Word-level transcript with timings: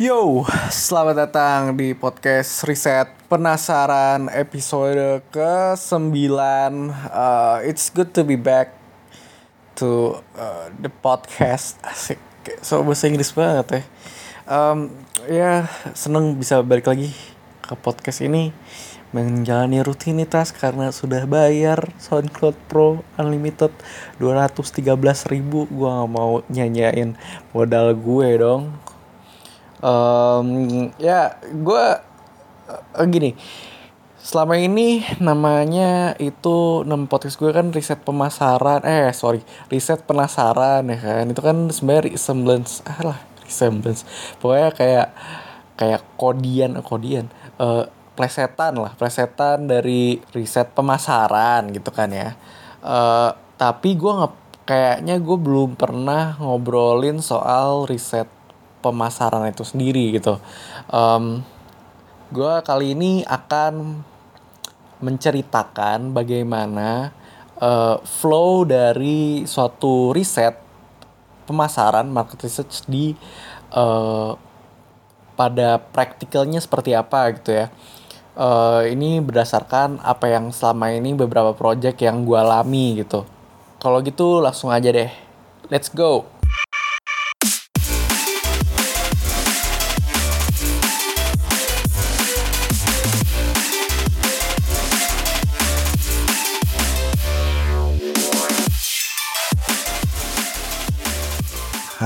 Yo, 0.00 0.48
selamat 0.72 1.28
datang 1.28 1.76
di 1.76 1.92
podcast 1.92 2.64
Riset 2.64 3.12
Penasaran 3.28 4.32
episode 4.32 5.20
ke-9 5.28 6.08
uh, 7.12 7.60
It's 7.60 7.92
good 7.92 8.08
to 8.16 8.24
be 8.24 8.40
back 8.40 8.72
to 9.76 10.24
uh, 10.40 10.72
the 10.80 10.88
podcast. 10.88 11.76
Asik, 11.84 12.16
so 12.64 12.80
bahasa 12.80 13.12
Inggris 13.12 13.28
banget 13.36 13.66
ya. 13.68 13.82
Um, 14.48 14.88
Ya, 15.28 15.68
seneng 15.92 16.32
bisa 16.40 16.64
balik 16.64 16.88
lagi 16.88 17.12
ke 17.60 17.76
podcast 17.76 18.24
ini. 18.24 18.56
Menjalani 19.12 19.84
rutinitas 19.84 20.48
karena 20.48 20.96
sudah 20.96 21.28
bayar 21.28 21.92
SoundCloud 22.00 22.56
Pro 22.72 23.04
Unlimited 23.20 23.76
213 24.16 24.80
ribu. 25.28 25.68
Gue 25.68 25.92
gak 25.92 26.08
mau 26.08 26.40
nyanyain 26.48 27.20
modal 27.52 27.92
gue 27.92 28.28
dong 28.40 28.80
um, 29.80 30.48
ya 30.96 31.36
gue 31.42 31.84
uh, 32.70 33.06
gini. 33.08 33.34
Selama 34.20 34.60
ini 34.60 35.00
namanya 35.16 36.12
itu 36.20 36.84
nama 36.84 37.08
podcast 37.08 37.40
gue 37.40 37.48
kan 37.56 37.72
riset 37.72 38.04
pemasaran 38.04 38.84
eh 38.84 39.08
sorry 39.16 39.40
riset 39.72 40.04
penasaran 40.04 40.84
ya 40.92 40.98
kan? 41.00 41.24
Itu 41.32 41.40
kan 41.40 41.72
sebenarnya 41.72 42.12
resemblance 42.12 42.84
ah 42.84 43.00
lah 43.00 43.18
resemblance. 43.44 44.04
Pokoknya 44.36 44.70
kayak 44.76 45.08
kayak 45.80 46.02
kodian 46.20 46.76
kodian 46.84 47.32
uh, 47.56 47.88
plesetan 48.12 48.76
lah 48.76 48.92
plesetan 49.00 49.64
dari 49.64 50.20
riset 50.36 50.76
pemasaran 50.76 51.72
gitu 51.72 51.88
kan 51.88 52.12
ya. 52.12 52.36
Uh, 52.84 53.32
tapi 53.56 53.96
gue 53.96 54.12
nggak 54.12 54.34
kayaknya 54.68 55.16
gue 55.16 55.38
belum 55.40 55.80
pernah 55.80 56.36
ngobrolin 56.36 57.24
soal 57.24 57.88
riset 57.88 58.28
pemasaran 58.80 59.48
itu 59.48 59.64
sendiri 59.64 60.16
gitu. 60.16 60.40
Um, 60.90 61.44
gue 62.32 62.54
kali 62.64 62.96
ini 62.96 63.24
akan 63.24 64.04
menceritakan 65.00 66.12
bagaimana 66.12 67.12
uh, 67.60 67.96
flow 68.04 68.68
dari 68.68 69.44
suatu 69.48 70.12
riset 70.12 70.56
pemasaran 71.48 72.06
market 72.06 72.46
research 72.46 72.84
di 72.86 73.16
uh, 73.74 74.36
pada 75.34 75.80
praktikalnya 75.80 76.60
seperti 76.60 76.92
apa 76.92 77.32
gitu 77.36 77.64
ya. 77.64 77.66
Uh, 78.40 78.86
ini 78.86 79.18
berdasarkan 79.20 80.00
apa 80.00 80.30
yang 80.30 80.54
selama 80.54 80.94
ini 80.94 81.12
beberapa 81.12 81.52
project 81.52 81.98
yang 82.00 82.22
gue 82.24 82.38
alami 82.38 83.02
gitu. 83.02 83.26
Kalau 83.80 84.00
gitu 84.04 84.38
langsung 84.44 84.70
aja 84.70 84.92
deh. 84.92 85.10
Let's 85.68 85.90
go. 85.90 86.39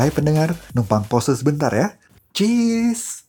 Hai 0.05 0.13
pendengar, 0.13 0.53
numpang 0.77 1.09
pose 1.09 1.33
sebentar 1.33 1.73
ya. 1.73 1.97
Cheese! 2.37 3.25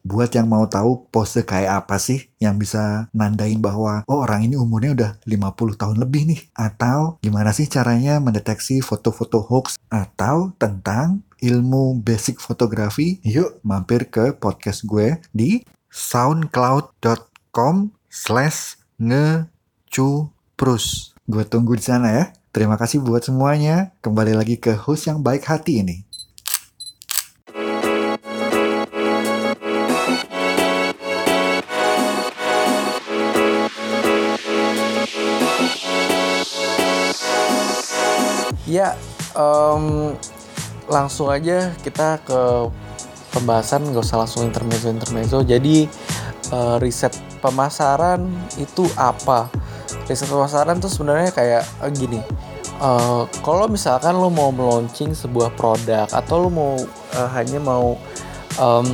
Buat 0.00 0.32
yang 0.32 0.48
mau 0.48 0.64
tahu 0.72 1.04
pose 1.12 1.44
kayak 1.44 1.84
apa 1.84 2.00
sih 2.00 2.32
yang 2.40 2.56
bisa 2.56 3.12
nandain 3.12 3.60
bahwa 3.60 4.08
oh 4.08 4.24
orang 4.24 4.48
ini 4.48 4.56
umurnya 4.56 4.96
udah 4.96 5.20
50 5.28 5.76
tahun 5.76 6.00
lebih 6.00 6.32
nih. 6.32 6.48
Atau 6.56 7.20
gimana 7.20 7.52
sih 7.52 7.68
caranya 7.68 8.24
mendeteksi 8.24 8.80
foto-foto 8.80 9.44
hoax 9.44 9.76
atau 9.92 10.56
tentang 10.56 11.28
ilmu 11.44 12.00
basic 12.00 12.40
fotografi? 12.40 13.20
Yuk 13.20 13.60
mampir 13.60 14.08
ke 14.08 14.32
podcast 14.32 14.88
gue 14.88 15.20
di 15.36 15.60
soundcloud.com 15.92 17.92
slash 18.08 18.80
ngecuprus. 18.96 21.12
Gue 21.28 21.44
tunggu 21.44 21.76
di 21.76 21.84
sana 21.84 22.16
ya. 22.16 22.39
Terima 22.50 22.74
kasih 22.74 22.98
buat 22.98 23.22
semuanya. 23.22 23.94
Kembali 24.02 24.34
lagi 24.34 24.58
ke 24.58 24.74
host 24.74 25.06
yang 25.06 25.22
baik 25.22 25.46
hati 25.46 25.86
ini. 25.86 26.02
Ya, 38.66 38.98
um, 39.38 40.18
langsung 40.90 41.30
aja 41.30 41.70
kita 41.86 42.18
ke 42.26 42.66
pembahasan, 43.30 43.94
gak 43.94 44.02
usah 44.02 44.26
langsung 44.26 44.42
intermezzo-intermezzo. 44.50 45.46
Jadi, 45.46 45.86
uh, 46.50 46.82
riset 46.82 47.14
pemasaran 47.38 48.26
itu 48.58 48.90
apa? 48.98 49.46
Riset 50.06 50.28
pemasaran 50.30 50.78
tuh 50.78 50.90
sebenarnya 50.90 51.30
kayak 51.34 51.62
uh, 51.82 51.90
gini. 51.90 52.20
Uh, 52.80 53.28
kalau 53.44 53.68
misalkan 53.68 54.16
lo 54.16 54.32
mau 54.32 54.48
meluncing 54.48 55.12
sebuah 55.12 55.52
produk 55.52 56.08
atau 56.08 56.36
lo 56.40 56.48
mau 56.48 56.80
uh, 57.12 57.28
hanya 57.36 57.60
mau 57.60 58.00
um, 58.56 58.86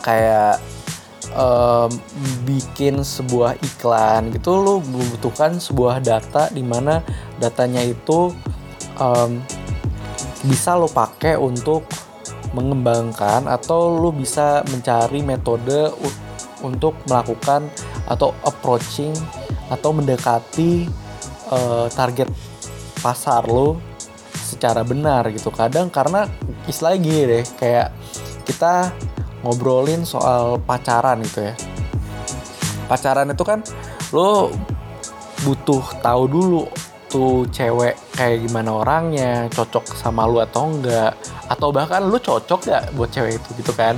kayak 0.00 0.56
um, 1.36 1.90
bikin 2.48 3.04
sebuah 3.04 3.60
iklan 3.60 4.32
gitu 4.34 4.56
lo 4.56 4.80
membutuhkan 4.80 5.60
sebuah 5.60 6.00
data 6.02 6.48
di 6.50 6.64
mana 6.64 7.04
datanya 7.38 7.84
itu 7.84 8.32
um, 8.96 9.30
bisa 10.48 10.74
lo 10.74 10.88
pakai 10.88 11.36
untuk 11.36 11.84
mengembangkan 12.56 13.46
atau 13.46 13.94
lo 13.94 14.10
bisa 14.10 14.66
mencari 14.72 15.22
metode 15.22 15.92
untuk 16.60 16.98
melakukan 17.06 17.70
atau 18.10 18.34
approaching 18.42 19.14
atau 19.70 19.94
mendekati 19.94 20.90
uh, 21.54 21.86
target 21.94 22.26
pasar 23.00 23.46
lo 23.46 23.80
secara 24.34 24.82
benar 24.82 25.30
gitu. 25.30 25.48
Kadang 25.54 25.88
karena 25.88 26.26
istilah 26.66 26.98
gini 26.98 27.22
deh 27.24 27.44
kayak 27.56 27.94
kita 28.44 28.90
ngobrolin 29.46 30.02
soal 30.02 30.58
pacaran 30.60 31.22
gitu 31.22 31.48
ya. 31.48 31.54
Pacaran 32.90 33.30
itu 33.30 33.46
kan 33.46 33.62
lo 34.10 34.50
butuh 35.46 35.80
tahu 36.02 36.22
dulu 36.28 36.62
tuh 37.10 37.46
cewek 37.50 37.98
kayak 38.14 38.46
gimana 38.46 38.70
orangnya 38.70 39.50
cocok 39.50 39.94
sama 39.94 40.26
lu 40.26 40.42
atau 40.42 40.66
enggak. 40.66 41.14
Atau 41.46 41.70
bahkan 41.70 42.02
lu 42.02 42.18
cocok 42.18 42.60
gak 42.66 42.84
buat 42.98 43.10
cewek 43.14 43.38
itu 43.38 43.48
gitu 43.62 43.72
kan. 43.74 43.94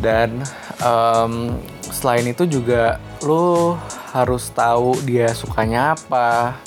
Dan 0.00 0.42
um, 0.80 1.56
selain 1.92 2.24
itu 2.28 2.44
juga 2.48 2.96
lu 3.22 3.76
harus 4.18 4.50
tahu 4.50 4.98
dia 5.06 5.30
sukanya 5.30 5.94
apa. 5.94 6.58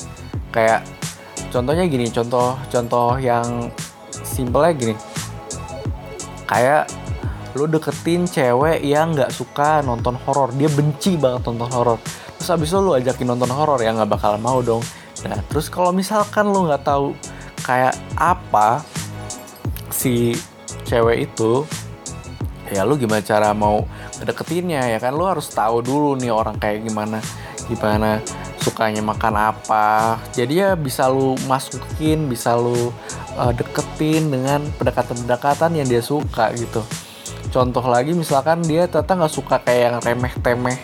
Kayak 0.51 0.87
contohnya 1.51 1.83
gini 1.87 2.07
contoh 2.07 2.55
contoh 2.71 3.19
yang 3.19 3.71
simpelnya 4.23 4.71
gini. 4.71 4.95
Kayak 6.47 6.87
lu 7.51 7.67
deketin 7.67 8.23
cewek 8.23 8.79
yang 8.79 9.11
nggak 9.11 9.31
suka 9.31 9.83
nonton 9.83 10.15
horor. 10.23 10.55
Dia 10.55 10.71
benci 10.71 11.19
banget 11.19 11.43
nonton 11.51 11.67
horor. 11.71 11.99
Terus 12.39 12.49
abis 12.55 12.71
itu 12.71 12.79
lu 12.79 12.95
ajakin 12.95 13.27
nonton 13.35 13.51
horor 13.51 13.79
ya 13.83 13.91
nggak 13.91 14.11
bakal 14.11 14.39
mau 14.39 14.63
dong. 14.63 14.83
Nah 15.27 15.39
terus 15.51 15.67
kalau 15.67 15.91
misalkan 15.91 16.47
lu 16.49 16.65
nggak 16.67 16.83
tahu 16.87 17.13
kayak 17.61 17.93
apa 18.17 18.81
si 19.91 20.33
cewek 20.87 21.29
itu 21.29 21.67
ya 22.71 22.87
lu 22.87 22.95
gimana 22.95 23.21
cara 23.21 23.51
mau 23.51 23.83
deketinnya 24.23 24.95
ya 24.95 24.99
kan? 25.03 25.11
Lu 25.13 25.27
harus 25.27 25.51
tahu 25.51 25.83
dulu 25.83 26.15
nih 26.15 26.31
orang 26.31 26.55
kayak 26.57 26.87
gimana 26.87 27.19
gimana 27.71 28.19
sukanya 28.59 28.99
makan 28.99 29.55
apa. 29.55 30.19
Jadi 30.35 30.59
ya 30.61 30.75
bisa 30.75 31.07
lu 31.07 31.39
masukin 31.47 32.27
bisa 32.27 32.53
lu 32.59 32.91
uh, 33.39 33.51
deketin 33.55 34.29
dengan 34.29 34.61
pendekatan-pendekatan 34.75 35.79
yang 35.79 35.87
dia 35.87 36.03
suka 36.03 36.51
gitu. 36.53 36.83
Contoh 37.51 37.83
lagi 37.87 38.11
misalkan 38.11 38.63
dia 38.67 38.85
ternyata 38.87 39.23
nggak 39.23 39.33
suka 39.33 39.55
kayak 39.63 39.81
yang 39.81 39.95
remeh-temeh 40.03 40.79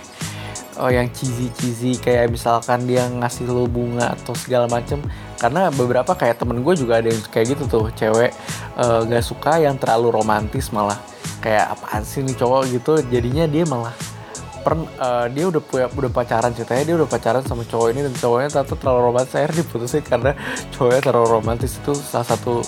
oh 0.77 0.93
yang 0.93 1.09
cheesy-cheesy 1.09 1.97
kayak 1.97 2.29
misalkan 2.29 2.85
dia 2.85 3.09
ngasih 3.09 3.49
lu 3.49 3.65
bunga 3.65 4.13
atau 4.13 4.33
segala 4.37 4.69
macem. 4.69 5.01
Karena 5.37 5.69
beberapa 5.69 6.17
kayak 6.17 6.41
temen 6.41 6.65
gue 6.65 6.73
juga 6.73 6.97
ada 6.97 7.13
yang 7.13 7.21
kayak 7.29 7.57
gitu 7.57 7.63
tuh 7.69 7.85
cewek 7.93 8.33
uh, 8.77 9.05
gak 9.05 9.25
suka 9.25 9.61
yang 9.61 9.77
terlalu 9.77 10.13
romantis 10.13 10.73
malah. 10.73 10.97
Kayak 11.41 11.77
apaan 11.77 12.01
sih 12.01 12.25
nih 12.25 12.33
cowok? 12.33 12.61
gitu. 12.73 12.93
Jadinya 13.13 13.45
dia 13.45 13.65
malah 13.69 13.93
per, 14.67 14.75
uh, 14.75 15.31
dia 15.31 15.47
udah 15.47 15.63
punya 15.63 15.87
udah 15.87 16.11
pacaran 16.11 16.51
ceritanya 16.51 16.83
dia 16.83 16.95
udah 16.99 17.07
pacaran 17.07 17.39
sama 17.47 17.63
cowok 17.63 17.87
ini 17.95 18.03
dan 18.03 18.13
cowoknya 18.19 18.49
ternyata 18.51 18.75
terlalu 18.75 18.99
romantis. 19.07 19.31
Akhirnya 19.39 19.63
diputusin 19.63 20.03
karena 20.03 20.31
cowoknya 20.75 21.01
terlalu 21.07 21.27
romantis. 21.39 21.71
Itu 21.79 21.95
salah 21.95 22.27
satu 22.27 22.59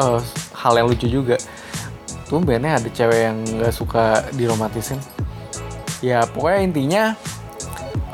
uh, 0.00 0.20
hal 0.56 0.72
yang 0.80 0.88
lucu 0.88 1.04
juga. 1.12 1.36
Tuh 2.24 2.40
bener 2.40 2.80
ada 2.80 2.88
cewek 2.88 3.20
yang 3.20 3.36
nggak 3.44 3.74
suka 3.76 4.24
diromantisin. 4.32 4.96
Ya 6.00 6.24
pokoknya 6.24 6.60
intinya 6.64 7.04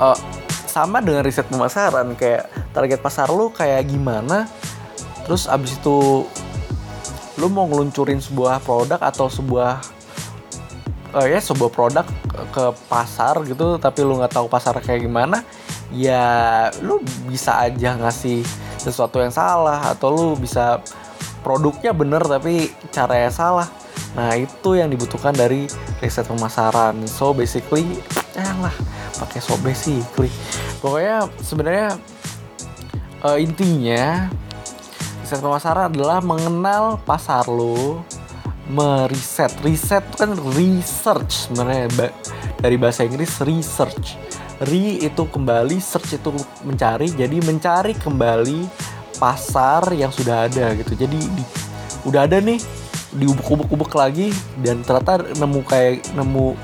uh, 0.02 0.18
sama 0.66 0.98
dengan 0.98 1.22
riset 1.22 1.46
pemasaran. 1.46 2.18
Kayak 2.18 2.50
target 2.74 2.98
pasar 2.98 3.30
lu 3.30 3.54
kayak 3.54 3.86
gimana 3.86 4.50
terus 5.22 5.46
abis 5.46 5.78
itu 5.78 6.26
lu 7.38 7.46
mau 7.46 7.70
ngeluncurin 7.70 8.18
sebuah 8.18 8.58
produk 8.66 8.98
atau 8.98 9.30
sebuah 9.30 9.78
uh, 11.12 11.26
ya 11.28 11.38
sebuah 11.38 11.70
produk 11.72 12.06
ke 12.52 12.64
pasar 12.88 13.44
gitu 13.44 13.76
tapi 13.76 14.04
lu 14.04 14.18
nggak 14.18 14.36
tahu 14.36 14.46
pasar 14.48 14.76
kayak 14.80 15.04
gimana 15.04 15.44
ya 15.92 16.68
lu 16.80 17.00
bisa 17.28 17.60
aja 17.60 17.96
ngasih 18.00 18.44
sesuatu 18.80 19.20
yang 19.20 19.30
salah 19.30 19.92
atau 19.92 20.08
lu 20.10 20.26
bisa 20.34 20.80
produknya 21.42 21.92
bener 21.92 22.22
tapi 22.24 22.70
caranya 22.94 23.30
salah. 23.30 23.68
Nah 24.14 24.36
itu 24.36 24.78
yang 24.78 24.88
dibutuhkan 24.88 25.34
dari 25.34 25.68
riset 26.00 26.24
pemasaran. 26.26 26.96
So 27.10 27.34
basically 27.36 28.00
janganlah 28.32 28.72
pakai 29.20 29.40
so 29.44 29.54
basically 29.60 30.32
pokoknya 30.80 31.28
sebenarnya 31.44 31.88
uh, 33.22 33.36
intinya 33.36 34.32
riset 35.20 35.38
pemasaran 35.44 35.92
adalah 35.92 36.24
mengenal 36.24 36.96
pasar 37.04 37.44
lo 37.46 38.00
meriset 38.72 39.52
riset 39.60 40.00
kan 40.16 40.32
research 40.56 41.46
sebenarnya 41.46 42.08
dari 42.56 42.80
bahasa 42.80 43.04
Inggris 43.04 43.44
research. 43.44 44.16
Re 44.64 45.04
itu 45.04 45.22
kembali 45.28 45.76
search 45.76 46.16
itu 46.16 46.32
mencari 46.64 47.12
jadi 47.12 47.36
mencari 47.44 47.92
kembali 47.92 48.64
pasar 49.20 49.92
yang 49.92 50.08
sudah 50.08 50.48
ada 50.48 50.72
gitu. 50.80 50.96
Jadi 50.96 51.18
di, 51.20 51.44
udah 52.08 52.24
ada 52.24 52.40
nih 52.40 52.58
diubek-ubek-ubek 53.12 53.92
lagi 53.92 54.32
dan 54.64 54.80
ternyata 54.80 55.20
nemu 55.36 55.60
kayak 55.68 56.00
nemu 56.16 56.56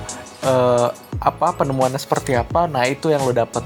uh, 0.48 0.88
apa 1.20 1.52
penemuannya 1.52 2.00
seperti 2.00 2.32
apa 2.32 2.64
nah 2.64 2.88
itu 2.88 3.12
yang 3.12 3.20
lo 3.20 3.36
dapat 3.36 3.60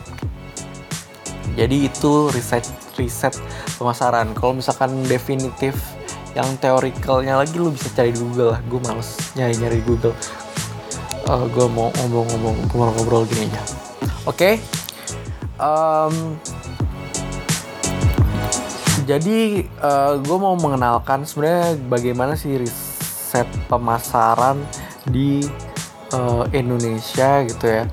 jadi 1.53 1.87
itu 1.87 2.33
riset 2.33 2.65
riset 2.97 3.37
pemasaran. 3.77 4.33
Kalau 4.33 4.57
misalkan 4.57 5.05
definitif 5.05 5.77
yang 6.33 6.49
teorikalnya 6.61 7.37
lagi 7.37 7.57
lu 7.57 7.73
bisa 7.73 7.93
cari 7.93 8.13
di 8.13 8.21
Google 8.21 8.57
lah. 8.57 8.61
Gue 8.67 8.81
males 8.85 9.17
nyari 9.37 9.55
nyari 9.61 9.81
Google. 9.85 10.17
Uh, 11.29 11.47
gue 11.49 11.67
mau 11.71 11.89
ngomong-ngomong 12.03 12.67
ngobrol-ngobrol 12.73 13.25
gini 13.31 13.47
aja. 13.47 13.63
Oke? 14.27 14.37
Okay? 14.37 14.55
um, 15.63 16.37
jadi 19.03 19.67
uh, 19.83 20.19
gue 20.23 20.39
mau 20.39 20.55
mengenalkan 20.59 21.27
sebenarnya 21.27 21.79
bagaimana 21.91 22.39
sih 22.39 22.59
riset 22.59 23.47
pemasaran 23.67 24.63
di 25.07 25.43
uh, 26.15 26.47
Indonesia 26.55 27.43
gitu 27.47 27.67
ya. 27.67 27.85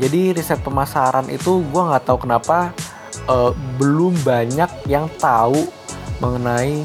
Jadi 0.00 0.36
riset 0.36 0.60
pemasaran 0.60 1.28
itu 1.28 1.60
gue 1.60 1.82
nggak 1.82 2.04
tahu 2.08 2.24
kenapa 2.24 2.72
uh, 3.28 3.52
belum 3.76 4.16
banyak 4.24 4.88
yang 4.88 5.08
tahu 5.20 5.68
mengenai 6.20 6.84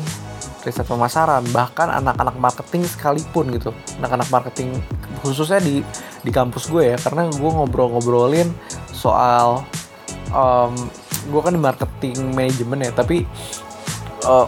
riset 0.67 0.83
pemasaran 0.83 1.47
bahkan 1.55 1.87
anak-anak 1.87 2.35
marketing 2.35 2.83
sekalipun 2.83 3.55
gitu. 3.55 3.71
Anak-anak 4.03 4.27
marketing 4.27 4.75
khususnya 5.23 5.63
di 5.63 5.79
di 6.21 6.31
kampus 6.35 6.67
gue 6.67 6.93
ya 6.93 6.97
karena 6.99 7.31
gue 7.31 7.51
ngobrol-ngobrolin 7.51 8.51
soal 8.91 9.63
um, 10.35 10.75
gue 11.27 11.41
kan 11.43 11.53
di 11.55 11.61
marketing 11.61 12.17
manajemen 12.35 12.87
ya 12.87 12.91
tapi 12.91 13.23
uh, 14.27 14.47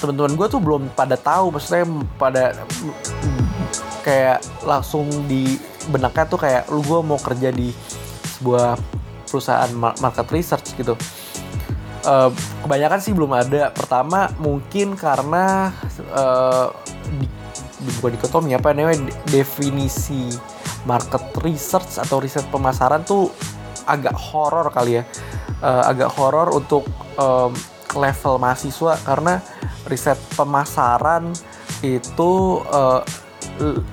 teman-teman 0.00 0.36
gue 0.36 0.46
tuh 0.48 0.60
belum 0.60 0.82
pada 0.92 1.16
tahu 1.16 1.56
maksudnya 1.56 1.84
pada 2.20 2.44
kayak 4.04 4.44
langsung 4.62 5.08
di 5.26 5.58
benaknya 5.88 6.24
tuh 6.28 6.40
kayak 6.40 6.68
lu 6.68 6.84
gue 6.84 7.00
mau 7.00 7.18
kerja 7.18 7.50
di 7.50 7.72
sebuah 8.38 8.76
perusahaan 9.26 9.72
market 9.74 10.28
research 10.30 10.76
gitu 10.78 10.94
uh, 12.06 12.30
kebanyakan 12.64 12.98
sih 13.02 13.12
belum 13.12 13.34
ada. 13.34 13.74
Pertama 13.74 14.30
mungkin 14.38 14.94
karena 14.94 15.74
uh, 16.14 16.70
di, 17.18 17.26
bukan 18.00 18.16
dikotomi 18.16 18.54
apa 18.56 18.72
namanya 18.72 19.10
definisi 19.28 20.30
market 20.86 21.22
research 21.42 21.98
atau 21.98 22.22
riset 22.22 22.46
pemasaran 22.48 23.02
tuh 23.02 23.28
agak 23.84 24.14
horor 24.14 24.70
kali 24.70 25.02
ya. 25.02 25.04
Uh, 25.60 25.82
agak 25.88 26.12
horor 26.14 26.52
untuk 26.54 26.86
um, 27.18 27.50
level 27.96 28.36
mahasiswa 28.36 29.00
karena 29.02 29.40
riset 29.88 30.18
pemasaran 30.36 31.32
itu 31.80 32.60
uh, 32.72 33.00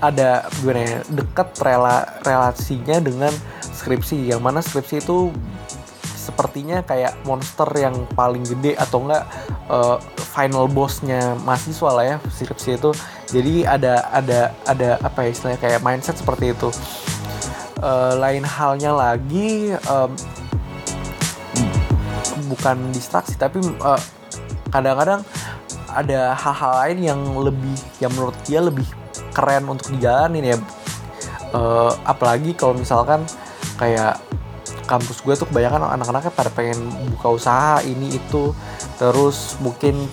ada 0.04 0.44
gimana 0.60 0.82
ya 0.84 1.00
dekat 1.08 1.56
rela 1.64 2.04
relasinya 2.28 3.00
dengan 3.00 3.32
skripsi. 3.64 4.28
Yang 4.28 4.42
mana 4.44 4.60
skripsi 4.60 5.00
itu 5.00 5.32
sepertinya 6.24 6.80
kayak 6.88 7.20
monster 7.28 7.68
yang 7.76 8.08
paling 8.16 8.48
gede 8.48 8.80
atau 8.80 9.04
enggak 9.04 9.28
uh, 9.68 10.00
final 10.16 10.72
bossnya 10.72 11.36
mahasiswa 11.44 11.90
lah 11.92 12.06
ya 12.08 12.18
skripsi 12.24 12.80
itu. 12.80 12.96
Jadi 13.36 13.68
ada 13.68 14.08
ada 14.08 14.56
ada 14.64 14.96
apa 15.04 15.28
ya 15.28 15.30
istilahnya 15.36 15.60
kayak 15.60 15.84
mindset 15.84 16.16
seperti 16.16 16.56
itu. 16.56 16.72
Uh, 17.84 18.16
lain 18.16 18.48
halnya 18.48 18.96
lagi 18.96 19.76
um, 19.92 20.16
bukan 22.48 22.96
distraksi 22.96 23.36
tapi 23.36 23.60
kadang 23.60 24.00
kadang-kadang 24.72 25.22
ada 25.94 26.34
hal-hal 26.34 26.74
lain 26.80 27.00
yang 27.04 27.22
lebih 27.38 27.78
yang 28.00 28.12
menurut 28.16 28.38
dia 28.48 28.64
lebih 28.64 28.88
keren 29.36 29.68
untuk 29.68 29.92
dijalanin 29.94 30.56
ya. 30.56 30.58
Uh, 31.54 31.94
apalagi 32.08 32.58
kalau 32.58 32.74
misalkan 32.74 33.22
kayak 33.78 34.18
kampus 34.84 35.24
gue 35.24 35.34
tuh 35.36 35.48
kebanyakan 35.50 35.96
anak-anaknya 36.00 36.32
pada 36.36 36.52
pengen 36.52 36.80
buka 37.16 37.36
usaha 37.36 37.80
ini 37.84 38.16
itu. 38.18 38.52
Terus 39.00 39.58
mungkin 39.64 40.08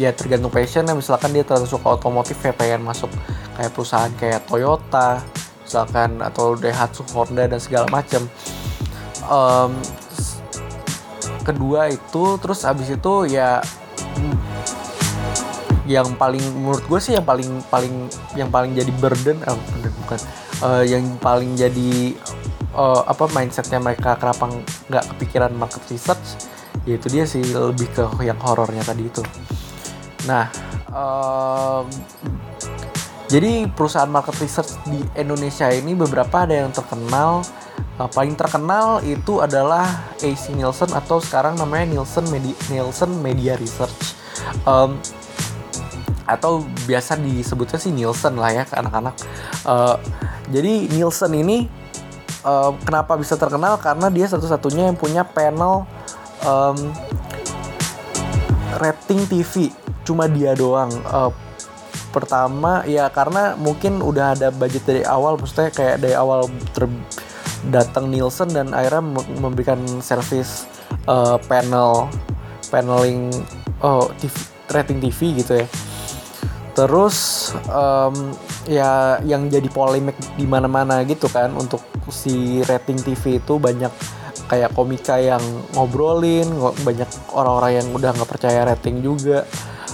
ya 0.00 0.12
tergantung 0.12 0.52
passionnya 0.52 0.96
misalkan 0.96 1.36
dia 1.36 1.44
terlalu 1.44 1.68
suka 1.68 2.00
otomotif 2.00 2.40
ya 2.40 2.56
pengen 2.56 2.80
masuk 2.84 3.12
kayak 3.56 3.72
perusahaan 3.76 4.12
kayak 4.16 4.48
Toyota 4.48 5.20
misalkan 5.60 6.20
atau 6.24 6.56
Daihatsu 6.56 7.04
Honda 7.12 7.44
dan 7.44 7.60
segala 7.60 7.84
macam 7.92 8.24
um, 9.28 9.72
kedua 11.44 11.92
itu 11.92 12.24
terus 12.40 12.64
abis 12.64 12.96
itu 12.96 13.14
ya 13.28 13.60
yang 15.82 16.14
paling 16.14 16.40
menurut 16.62 16.84
gue 16.86 17.00
sih 17.02 17.12
yang 17.18 17.26
paling 17.26 17.60
paling 17.68 18.06
yang 18.38 18.48
paling 18.48 18.72
jadi 18.72 18.92
burden 19.02 19.38
eh, 19.42 19.58
bukan. 20.06 20.20
Uh, 20.62 20.86
yang 20.86 21.02
paling 21.18 21.58
jadi 21.58 22.14
uh, 22.76 23.02
apa 23.06 23.28
mindsetnya 23.32 23.78
mereka 23.78 24.16
kenapa 24.16 24.48
nggak 24.88 25.04
kepikiran 25.16 25.52
market 25.54 25.82
research 25.92 26.48
yaitu 26.88 27.06
dia 27.12 27.24
sih 27.28 27.44
lebih 27.52 27.86
ke 27.92 28.04
yang 28.24 28.40
horornya 28.42 28.82
tadi 28.82 29.06
itu. 29.06 29.22
Nah 30.26 30.50
um, 30.90 31.86
jadi 33.32 33.64
perusahaan 33.64 34.10
market 34.10 34.36
research 34.44 34.76
di 34.84 35.00
Indonesia 35.16 35.70
ini 35.72 35.96
beberapa 35.96 36.44
ada 36.44 36.52
yang 36.64 36.72
terkenal. 36.74 37.40
Uh, 37.96 38.08
paling 38.08 38.36
terkenal 38.36 39.00
itu 39.04 39.40
adalah 39.40 39.84
AC 40.20 40.52
Nielsen 40.52 40.92
atau 40.92 41.16
sekarang 41.20 41.56
namanya 41.56 41.96
Nielsen 41.96 42.28
Media, 42.28 42.56
Nielsen 42.68 43.12
Media 43.24 43.56
Research. 43.56 44.16
Um, 44.68 45.00
atau 46.28 46.64
biasa 46.84 47.18
disebutnya 47.18 47.78
sih 47.80 47.92
Nielsen 47.92 48.36
lah 48.36 48.52
ya 48.52 48.64
ke 48.68 48.74
anak-anak. 48.76 49.16
Uh, 49.64 49.96
jadi 50.52 50.92
Nielsen 50.92 51.32
ini 51.32 51.81
uh, 52.46 52.74
kenapa 52.82 53.18
bisa 53.18 53.34
terkenal? 53.34 53.78
Karena 53.78 54.10
dia 54.12 54.26
satu-satunya 54.28 54.90
yang 54.92 54.98
punya 54.98 55.22
panel 55.26 55.86
um, 56.46 56.78
rating 58.78 59.26
TV 59.26 59.70
cuma 60.02 60.26
dia 60.26 60.54
doang. 60.54 60.90
Uh, 61.06 61.32
pertama 62.12 62.84
ya 62.84 63.08
karena 63.08 63.56
mungkin 63.56 64.04
udah 64.04 64.36
ada 64.36 64.52
budget 64.52 64.84
dari 64.84 65.00
awal 65.00 65.40
maksudnya 65.40 65.72
kayak 65.72 65.96
dari 66.04 66.12
awal 66.12 66.44
datang 67.72 68.12
Nielsen 68.12 68.52
dan 68.52 68.76
akhirnya 68.76 69.00
memberikan 69.40 69.80
service 70.04 70.68
uh, 71.08 71.40
panel 71.48 72.12
paneling 72.68 73.32
oh, 73.80 74.12
TV, 74.20 74.34
rating 74.72 74.98
TV 75.00 75.40
gitu 75.40 75.52
ya. 75.64 75.66
Terus 76.72 77.52
um, 77.68 78.32
ya 78.68 79.18
yang 79.26 79.50
jadi 79.50 79.66
polemik 79.70 80.16
di 80.38 80.46
mana-mana 80.46 81.02
gitu 81.06 81.26
kan. 81.30 81.52
Untuk 81.54 81.82
si 82.10 82.60
rating 82.66 82.98
TV 83.00 83.38
itu 83.42 83.56
banyak 83.58 83.92
kayak 84.50 84.74
komika 84.76 85.16
yang 85.16 85.40
ngobrolin 85.72 86.44
banyak 86.84 87.08
orang-orang 87.32 87.80
yang 87.80 87.88
udah 87.94 88.10
nggak 88.12 88.30
percaya 88.30 88.66
rating 88.68 89.00
juga. 89.00 89.44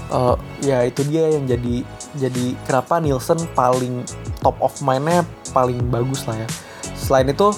Uh, 0.08 0.40
ya 0.64 0.88
itu 0.88 1.04
dia 1.04 1.28
yang 1.36 1.44
jadi 1.44 1.84
jadi 2.16 2.56
kenapa 2.64 2.96
Nielsen 2.96 3.44
paling 3.52 4.08
top 4.40 4.56
of 4.64 4.72
mindnya 4.80 5.20
paling 5.52 5.78
bagus 5.92 6.24
lah 6.24 6.36
ya. 6.40 6.48
Selain 6.96 7.28
itu 7.28 7.52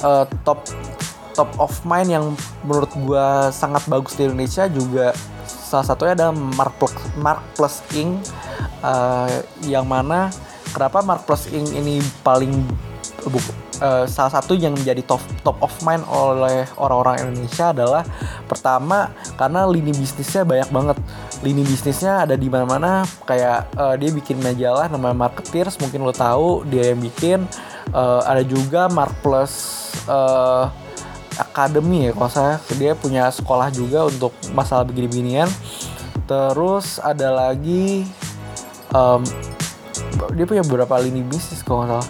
uh, 0.00 0.24
top 0.48 0.64
top 1.34 1.50
of 1.58 1.74
mind 1.84 2.08
yang 2.08 2.26
menurut 2.62 2.88
gue 2.94 3.26
sangat 3.50 3.82
bagus 3.90 4.14
di 4.16 4.24
Indonesia 4.24 4.70
juga 4.70 5.12
salah 5.44 5.84
satunya 5.84 6.14
ada 6.14 6.30
Mark 6.30 6.78
Plus, 6.78 6.94
Mark 7.18 7.42
Plus 7.58 7.82
Inc 7.98 8.22
uh, 8.84 9.32
yang 9.64 9.88
mana 9.88 10.28
kenapa 10.76 11.00
Mark 11.00 11.24
Plus 11.24 11.48
ini 11.48 12.04
paling 12.20 12.52
uh, 13.80 14.04
salah 14.04 14.32
satu 14.40 14.52
yang 14.54 14.76
menjadi 14.76 15.00
top 15.06 15.22
top 15.40 15.56
of 15.64 15.72
mind 15.80 16.04
oleh 16.06 16.68
orang-orang 16.76 17.24
Indonesia 17.24 17.72
adalah 17.72 18.02
pertama 18.44 19.10
karena 19.40 19.64
lini 19.64 19.94
bisnisnya 19.96 20.44
banyak 20.44 20.68
banget. 20.70 20.96
Lini 21.40 21.62
bisnisnya 21.64 22.24
ada 22.24 22.36
di 22.36 22.48
mana-mana 22.48 23.04
kayak 23.24 23.72
uh, 23.76 23.94
dia 23.96 24.10
bikin 24.12 24.40
majalah 24.40 24.86
namanya 24.92 25.28
Marketeers 25.28 25.80
mungkin 25.80 26.04
lo 26.04 26.12
tahu 26.12 26.68
dia 26.68 26.92
yang 26.92 27.00
bikin. 27.00 27.48
Uh, 27.92 28.20
ada 28.26 28.42
juga 28.42 28.88
Mark 28.90 29.12
Plus 29.22 29.52
uh, 30.08 30.68
Academy 31.34 32.10
ya 32.10 32.12
kalau 32.14 32.30
saya 32.30 32.54
dia 32.78 32.94
punya 32.94 33.26
sekolah 33.30 33.68
juga 33.74 34.06
untuk 34.06 34.32
masalah 34.54 34.86
begini-beginian. 34.86 35.50
Terus 36.24 36.96
ada 37.04 37.28
lagi 37.28 38.08
um, 38.94 39.20
dia 40.32 40.46
punya 40.46 40.62
beberapa 40.62 40.94
lini 41.02 41.20
bisnis 41.26 41.60
kalau 41.66 41.84
nggak 41.84 41.90
salah. 41.98 42.08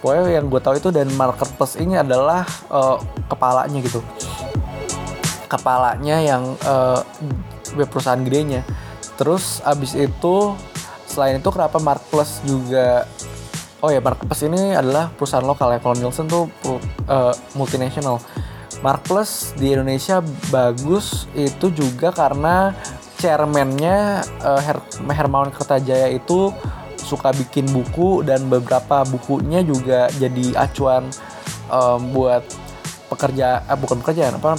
Pokoknya 0.00 0.40
yang 0.40 0.48
gue 0.48 0.60
tahu 0.64 0.74
itu 0.80 0.88
dan 0.88 1.12
marketplace 1.12 1.76
ini 1.76 2.00
adalah 2.00 2.48
uh, 2.72 2.96
kepalanya 3.28 3.78
gitu. 3.84 4.00
Kepalanya 5.44 6.16
yang 6.24 6.56
uh, 6.64 7.04
perusahaan 7.76 8.22
gedenya. 8.24 8.64
Terus 9.20 9.60
abis 9.60 9.92
itu 9.92 10.56
selain 11.04 11.36
itu 11.36 11.50
kenapa 11.52 11.76
marketplace 11.82 12.40
juga 12.48 13.04
oh 13.84 13.90
ya 13.90 14.00
marketplace 14.00 14.46
ini 14.46 14.72
adalah 14.72 15.12
perusahaan 15.12 15.44
lokal 15.44 15.68
ya. 15.76 15.84
Kalau 15.84 15.96
Nielsen 16.00 16.30
tuh 16.30 16.48
uh, 17.10 17.34
multinational. 17.52 18.16
Marketplace 18.80 19.52
di 19.60 19.76
Indonesia 19.76 20.24
bagus 20.48 21.28
itu 21.36 21.68
juga 21.68 22.08
karena 22.16 22.72
chairmannya 23.20 24.24
uh, 24.40 24.60
Her 24.64 24.80
Hermawan 25.12 25.52
Kertajaya 25.52 26.08
itu 26.08 26.48
suka 26.96 27.32
bikin 27.36 27.68
buku 27.68 28.24
dan 28.24 28.48
beberapa 28.48 29.04
bukunya 29.04 29.60
juga 29.60 30.08
jadi 30.16 30.56
acuan 30.56 31.08
um, 31.68 32.00
buat 32.16 32.44
pekerja 33.12 33.66
eh, 33.68 33.76
bukan 33.76 34.00
pekerjaan 34.00 34.40
apa 34.40 34.56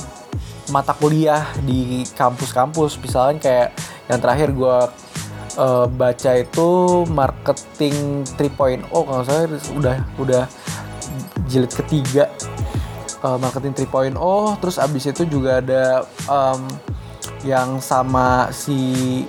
mata 0.70 0.94
kuliah 0.96 1.50
di 1.66 2.06
kampus-kampus. 2.16 3.02
Misalnya 3.02 3.42
kayak 3.42 3.70
yang 4.08 4.20
terakhir 4.22 4.50
gue 4.54 4.78
uh, 5.58 5.86
baca 5.90 6.32
itu 6.38 6.70
marketing 7.10 8.24
3.0 8.38 8.88
kalau 8.88 9.24
saya 9.26 9.44
udah 9.76 9.96
udah 10.20 10.44
jilid 11.48 11.72
ketiga 11.72 12.32
uh, 13.24 13.36
marketing 13.40 13.76
3.0 13.76 14.16
terus 14.64 14.80
abis 14.80 15.12
itu 15.12 15.24
juga 15.28 15.60
ada 15.60 16.08
um, 16.28 16.68
yang 17.42 17.82
sama 17.82 18.50
si 18.54 19.24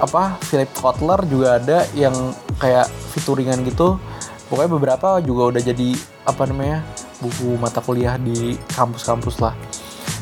apa 0.00 0.40
Philip 0.48 0.70
Kotler 0.80 1.20
juga 1.28 1.60
ada 1.60 1.84
yang 1.92 2.14
kayak 2.56 2.88
fituringan 3.12 3.60
gitu. 3.68 4.00
Pokoknya 4.48 4.70
beberapa 4.72 5.08
juga 5.22 5.54
udah 5.54 5.62
jadi 5.62 5.94
apa 6.26 6.42
namanya 6.48 6.82
buku 7.22 7.54
mata 7.60 7.78
kuliah 7.84 8.16
di 8.18 8.58
kampus-kampus 8.74 9.38
lah. 9.38 9.54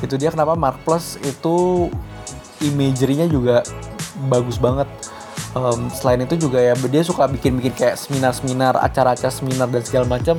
Itu 0.04 0.20
dia 0.20 0.28
kenapa 0.28 0.58
Mark 0.58 0.82
Plus 0.84 1.16
itu 1.24 1.88
imagery-nya 2.60 3.30
juga 3.30 3.64
bagus 4.28 4.58
banget. 4.58 4.90
Um, 5.56 5.88
selain 5.88 6.20
itu 6.20 6.36
juga 6.36 6.60
ya 6.60 6.76
dia 6.76 7.00
suka 7.00 7.24
bikin-bikin 7.24 7.72
kayak 7.72 7.96
seminar-seminar 7.96 8.76
acara-acara 8.76 9.32
seminar 9.32 9.70
dan 9.72 9.80
segala 9.80 10.06
macam. 10.18 10.36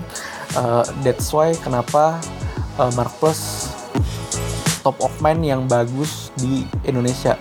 Uh, 0.53 0.86
that's 1.01 1.34
why 1.34 1.50
kenapa 1.65 2.22
uh, 2.77 2.91
Mark 2.93 3.10
Plus 3.17 3.72
top 4.82 5.00
of 5.04 5.14
mind 5.22 5.44
yang 5.44 5.68
bagus 5.68 6.34
di 6.40 6.64
Indonesia. 6.88 7.36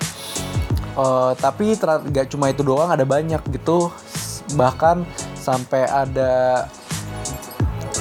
Uh, 0.99 1.31
tapi 1.39 1.79
gak 2.11 2.27
cuma 2.35 2.51
itu 2.51 2.67
doang 2.67 2.91
ada 2.91 3.07
banyak 3.07 3.39
gitu. 3.55 3.91
Bahkan 4.59 5.07
sampai 5.39 5.87
ada 5.87 6.67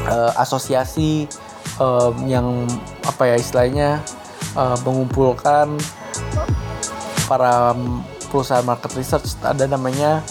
uh, 0.09 0.31
asosiasi 0.41 1.29
um, 1.77 2.15
yang 2.25 2.65
apa 3.05 3.29
ya 3.29 3.35
istilahnya 3.37 4.01
uh, 4.57 4.77
mengumpulkan 4.81 5.77
para 7.29 7.75
perusahaan 8.31 8.65
market 8.65 8.97
research. 8.97 9.37
Ada 9.43 9.69
namanya 9.69 10.25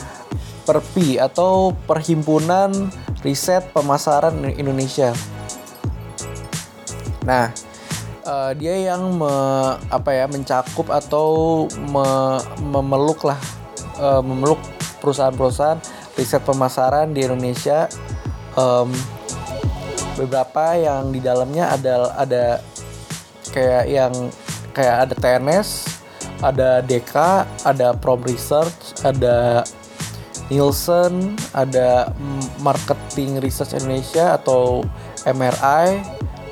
PERPI 0.66 1.22
atau 1.22 1.70
Perhimpunan 1.86 2.90
Riset 3.22 3.70
Pemasaran 3.70 4.42
Indonesia. 4.58 5.14
Nah, 7.22 7.50
uh, 8.26 8.52
dia 8.58 8.92
yang 8.92 9.16
me, 9.16 9.32
apa 9.88 10.10
ya 10.12 10.26
mencakup 10.26 10.90
atau 10.90 11.64
me, 11.88 12.06
memeluk 12.60 13.22
lah 13.24 13.38
uh, 14.02 14.20
memeluk 14.20 14.58
perusahaan-perusahaan 15.00 15.78
riset 16.18 16.42
pemasaran 16.42 17.14
di 17.14 17.24
Indonesia. 17.24 17.86
Um, 18.58 18.90
beberapa 20.16 20.72
yang 20.74 21.12
di 21.12 21.20
dalamnya 21.20 21.76
ada 21.76 22.16
ada 22.16 22.44
kayak 23.52 23.84
yang 23.84 24.12
kayak 24.72 25.08
ada 25.08 25.14
TNS 25.14 25.68
ada 26.40 26.80
DK 26.80 27.14
ada 27.68 27.92
Prom 27.92 28.24
Research 28.24 28.96
ada 29.04 29.60
Nielsen 30.48 31.36
ada 31.52 32.16
Marketing 32.64 33.44
Research 33.44 33.76
Indonesia 33.76 34.40
atau 34.40 34.80
MRI 35.28 36.00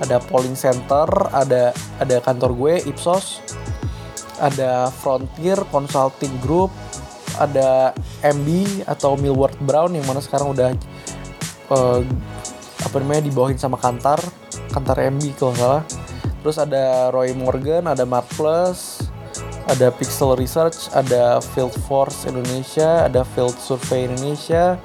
ada 0.03 0.19
polling 0.19 0.59
center, 0.59 1.07
ada 1.31 1.71
ada 2.01 2.17
kantor 2.19 2.51
gue 2.55 2.75
Ipsos, 2.91 3.45
ada 4.43 4.91
Frontier 4.91 5.59
Consulting 5.71 6.35
Group, 6.43 6.75
ada 7.39 7.95
MB 8.23 8.83
atau 8.87 9.15
Millward 9.19 9.55
Brown 9.63 9.95
yang 9.95 10.07
mana 10.07 10.23
sekarang 10.23 10.55
udah 10.55 10.71
uh, 11.71 12.01
apa 12.85 12.97
namanya 13.01 13.27
dibawahin 13.27 13.59
sama 13.59 13.79
Kantar, 13.79 14.19
Kantar 14.71 14.99
MB 15.11 15.23
kalau 15.39 15.53
nggak 15.55 15.63
salah. 15.63 15.83
Terus 16.45 16.57
ada 16.61 17.09
Roy 17.09 17.33
Morgan, 17.33 17.89
ada 17.89 18.05
Mark 18.05 18.29
Plus, 18.37 19.01
ada 19.65 19.89
Pixel 19.89 20.37
Research, 20.37 20.93
ada 20.93 21.41
Field 21.41 21.73
Force 21.89 22.29
Indonesia, 22.29 23.09
ada 23.09 23.25
Field 23.25 23.57
Survey 23.57 24.05
Indonesia, 24.05 24.77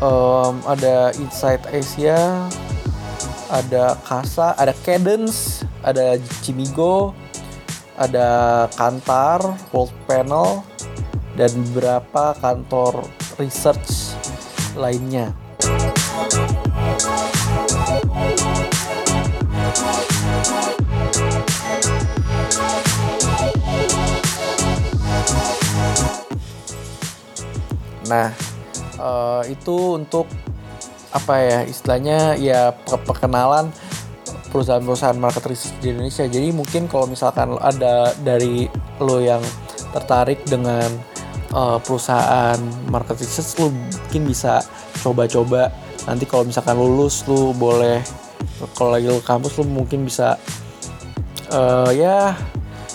um, 0.00 0.64
ada 0.64 1.12
Insight 1.20 1.60
Asia, 1.68 2.48
ada 3.54 3.94
Kasa, 4.02 4.50
ada 4.58 4.74
Cadence, 4.82 5.62
ada 5.86 6.18
Cimigo, 6.42 7.14
ada 7.94 8.66
Kantar, 8.74 9.38
World 9.70 9.94
Panel, 10.10 10.66
dan 11.38 11.54
beberapa 11.70 12.34
kantor 12.42 13.06
research 13.38 14.18
lainnya. 14.74 15.30
Nah, 28.04 28.34
uh, 28.98 29.42
itu 29.46 29.96
untuk 29.96 30.26
apa 31.14 31.34
ya 31.38 31.58
istilahnya 31.62 32.34
ya 32.34 32.74
perkenalan 33.06 33.70
perusahaan-perusahaan 34.50 35.18
market 35.18 35.46
research 35.50 35.78
di 35.82 35.90
Indonesia. 35.94 36.26
Jadi 36.26 36.54
mungkin 36.54 36.86
kalau 36.86 37.10
misalkan 37.10 37.54
ada 37.58 38.14
dari 38.22 38.70
lo 39.02 39.18
yang 39.18 39.42
tertarik 39.90 40.42
dengan 40.46 40.86
uh, 41.54 41.78
perusahaan 41.82 42.58
market 42.90 43.18
research, 43.18 43.58
lo 43.58 43.70
mungkin 43.70 44.22
bisa 44.30 44.62
coba-coba. 45.02 45.74
Nanti 46.06 46.26
kalau 46.26 46.46
misalkan 46.46 46.78
lulus, 46.78 47.26
lo 47.26 47.50
boleh 47.50 47.98
kalau 48.78 48.94
lagi 48.94 49.10
lo 49.10 49.18
kampus, 49.18 49.58
lo 49.58 49.66
mungkin 49.66 50.06
bisa 50.06 50.38
uh, 51.50 51.90
ya 51.90 52.38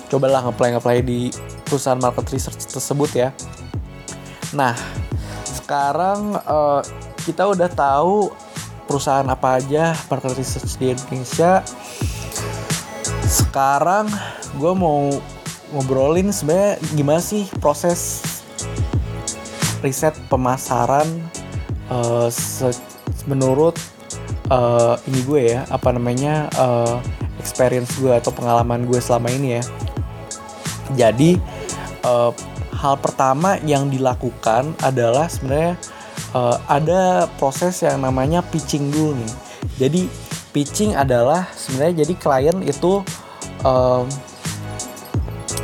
cobalah 0.08 0.48
ngeplay-ngeplay 0.48 1.04
di 1.04 1.28
perusahaan 1.68 2.00
market 2.00 2.32
research 2.32 2.72
tersebut 2.72 3.12
ya. 3.16 3.30
Nah, 4.56 4.80
sekarang 5.44 6.40
uh, 6.48 6.82
kita 7.30 7.46
udah 7.46 7.70
tahu 7.70 8.34
perusahaan 8.90 9.30
apa 9.30 9.62
aja 9.62 9.94
market 10.10 10.34
research 10.34 10.82
di 10.82 10.98
Indonesia. 10.98 11.62
Sekarang 13.30 14.10
gue 14.58 14.74
mau 14.74 15.14
ngobrolin 15.70 16.34
sebenarnya 16.34 16.82
gimana 16.98 17.22
sih 17.22 17.46
proses 17.62 18.26
riset 19.86 20.18
pemasaran 20.26 21.06
uh, 21.94 22.34
menurut 23.30 23.78
uh, 24.50 24.98
ini 25.06 25.22
gue 25.22 25.42
ya 25.54 25.70
apa 25.70 25.94
namanya 25.94 26.50
uh, 26.58 26.98
experience 27.38 27.94
gue 28.02 28.10
atau 28.10 28.34
pengalaman 28.34 28.90
gue 28.90 28.98
selama 28.98 29.30
ini 29.30 29.62
ya. 29.62 29.64
Jadi 30.98 31.38
uh, 32.02 32.34
hal 32.74 32.98
pertama 32.98 33.62
yang 33.62 33.94
dilakukan 33.94 34.74
adalah 34.82 35.30
sebenarnya 35.30 35.78
uh, 36.34 36.58
ada 36.70 37.30
proses 37.38 37.82
yang 37.82 38.02
namanya 38.04 38.44
pitching 38.46 38.90
dulu 38.94 39.18
nih. 39.18 39.34
Jadi 39.80 40.02
pitching 40.52 40.98
adalah 40.98 41.48
sebenarnya 41.54 42.04
jadi 42.06 42.14
klien 42.18 42.58
itu 42.66 43.02
um, 43.64 44.06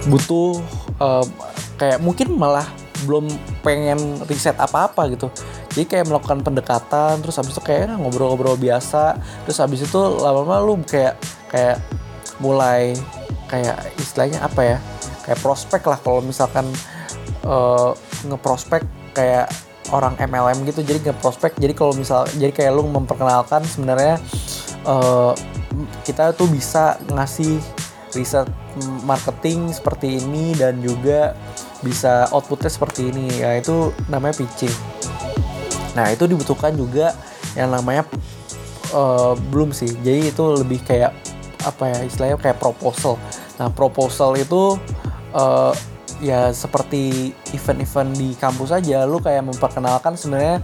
butuh 0.09 0.61
um, 1.01 1.27
kayak 1.75 1.99
mungkin 1.99 2.37
malah 2.37 2.65
belum 3.03 3.27
pengen 3.61 4.23
riset 4.29 4.55
apa-apa 4.57 5.11
gitu. 5.11 5.27
Jadi 5.75 5.91
kayak 5.91 6.07
melakukan 6.07 6.39
pendekatan 6.39 7.19
terus 7.19 7.35
habis 7.35 7.51
itu 7.51 7.63
kayak 7.63 7.91
ngobrol-ngobrol 7.99 8.55
biasa 8.55 9.19
terus 9.43 9.59
habis 9.59 9.83
itu 9.83 9.99
lama-lama 9.99 10.63
lu 10.63 10.79
kayak 10.87 11.19
kayak 11.51 11.83
mulai 12.39 12.95
kayak 13.51 13.75
istilahnya 13.99 14.39
apa 14.43 14.61
ya 14.63 14.77
kayak 15.27 15.39
prospek 15.43 15.83
lah 15.83 15.99
kalau 15.99 16.23
misalkan 16.23 16.63
uh, 17.43 17.91
ngeprospek 18.23 18.87
kayak 19.11 19.51
orang 19.93 20.17
MLM 20.17 20.65
gitu 20.65 20.81
jadi 20.81 21.11
ngeprospek 21.11 21.57
jadi 21.61 21.73
kalau 21.77 21.93
misal 21.93 22.25
jadi 22.37 22.49
kayak 22.49 22.71
lu 22.73 22.89
memperkenalkan 22.89 23.61
sebenarnya 23.65 24.17
uh, 24.85 25.33
kita 26.07 26.31
tuh 26.33 26.47
bisa 26.47 26.97
ngasih 27.11 27.59
riset 28.15 28.47
marketing 29.03 29.71
seperti 29.75 30.23
ini 30.23 30.55
dan 30.55 30.79
juga 30.79 31.35
bisa 31.83 32.31
outputnya 32.31 32.71
seperti 32.71 33.11
ini. 33.11 33.43
Ya 33.43 33.59
itu 33.59 33.91
namanya 34.07 34.39
pitching. 34.39 34.71
Nah 35.93 36.11
itu 36.11 36.23
dibutuhkan 36.25 36.71
juga 36.73 37.11
yang 37.59 37.75
namanya 37.75 38.07
uh, 38.95 39.35
belum 39.51 39.75
sih. 39.75 39.91
Jadi 39.99 40.31
itu 40.31 40.43
lebih 40.55 40.79
kayak 40.87 41.11
apa 41.67 41.91
ya 41.91 41.99
istilahnya 42.07 42.37
kayak 42.39 42.57
proposal. 42.57 43.19
Nah 43.59 43.67
proposal 43.71 44.39
itu 44.39 44.79
uh, 45.35 45.73
ya 46.23 46.51
seperti 46.55 47.35
event-event 47.51 48.11
di 48.15 48.29
kampus 48.39 48.71
aja 48.71 49.03
lu 49.03 49.19
kayak 49.19 49.43
memperkenalkan 49.43 50.15
sebenarnya 50.15 50.63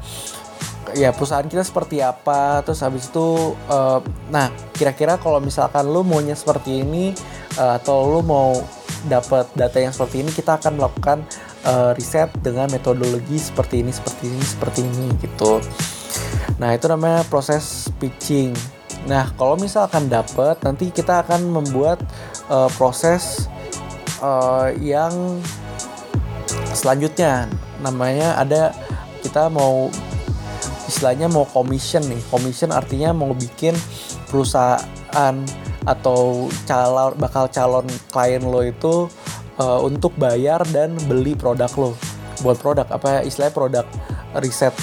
ya 0.95 1.11
perusahaan 1.15 1.47
kita 1.47 1.63
seperti 1.63 2.03
apa 2.03 2.63
terus 2.63 2.83
habis 2.83 3.07
itu 3.07 3.55
uh, 3.71 3.99
nah 4.31 4.51
kira-kira 4.75 5.15
kalau 5.19 5.39
misalkan 5.39 5.87
lu 5.87 6.03
maunya 6.03 6.35
seperti 6.35 6.83
ini 6.83 7.15
uh, 7.59 7.79
atau 7.79 8.07
lu 8.07 8.21
mau 8.23 8.55
dapat 9.07 9.49
data 9.57 9.81
yang 9.81 9.93
seperti 9.93 10.21
ini 10.21 10.29
kita 10.29 10.61
akan 10.61 10.77
melakukan 10.77 11.25
uh, 11.65 11.91
riset 11.97 12.29
dengan 12.45 12.69
metodologi 12.69 13.39
seperti 13.41 13.81
ini 13.81 13.89
seperti 13.89 14.29
ini 14.29 14.45
seperti 14.45 14.79
ini 14.85 15.07
gitu. 15.21 15.57
Nah 16.61 16.77
itu 16.77 16.85
namanya 16.85 17.25
proses 17.25 17.89
pitching. 17.97 18.53
Nah 19.09 19.33
kalau 19.33 19.57
misalkan 19.57 20.05
dapat 20.05 20.61
nanti 20.61 20.93
kita 20.93 21.25
akan 21.25 21.49
membuat 21.49 21.97
uh, 22.53 22.69
proses 22.77 23.49
uh, 24.21 24.69
yang 24.79 25.41
selanjutnya 26.71 27.49
namanya 27.81 28.37
ada 28.39 28.71
kita 29.25 29.49
mau 29.49 29.89
istilahnya 30.87 31.27
mau 31.27 31.43
commission 31.49 32.05
nih. 32.07 32.21
Commission 32.29 32.69
artinya 32.71 33.11
mau 33.11 33.33
bikin 33.33 33.75
perusahaan 34.29 35.35
atau 35.81 36.47
calon 36.69 37.17
bakal 37.17 37.49
calon 37.49 37.89
klien 38.13 38.43
lo 38.45 38.61
itu 38.61 39.09
uh, 39.57 39.79
untuk 39.81 40.13
bayar 40.15 40.61
dan 40.69 40.93
beli 41.09 41.33
produk 41.33 41.69
lo. 41.77 41.91
Buat 42.45 42.57
produk 42.61 42.87
apa 42.89 43.25
istilahnya 43.25 43.53
produk 43.53 43.85
riset 44.37 44.73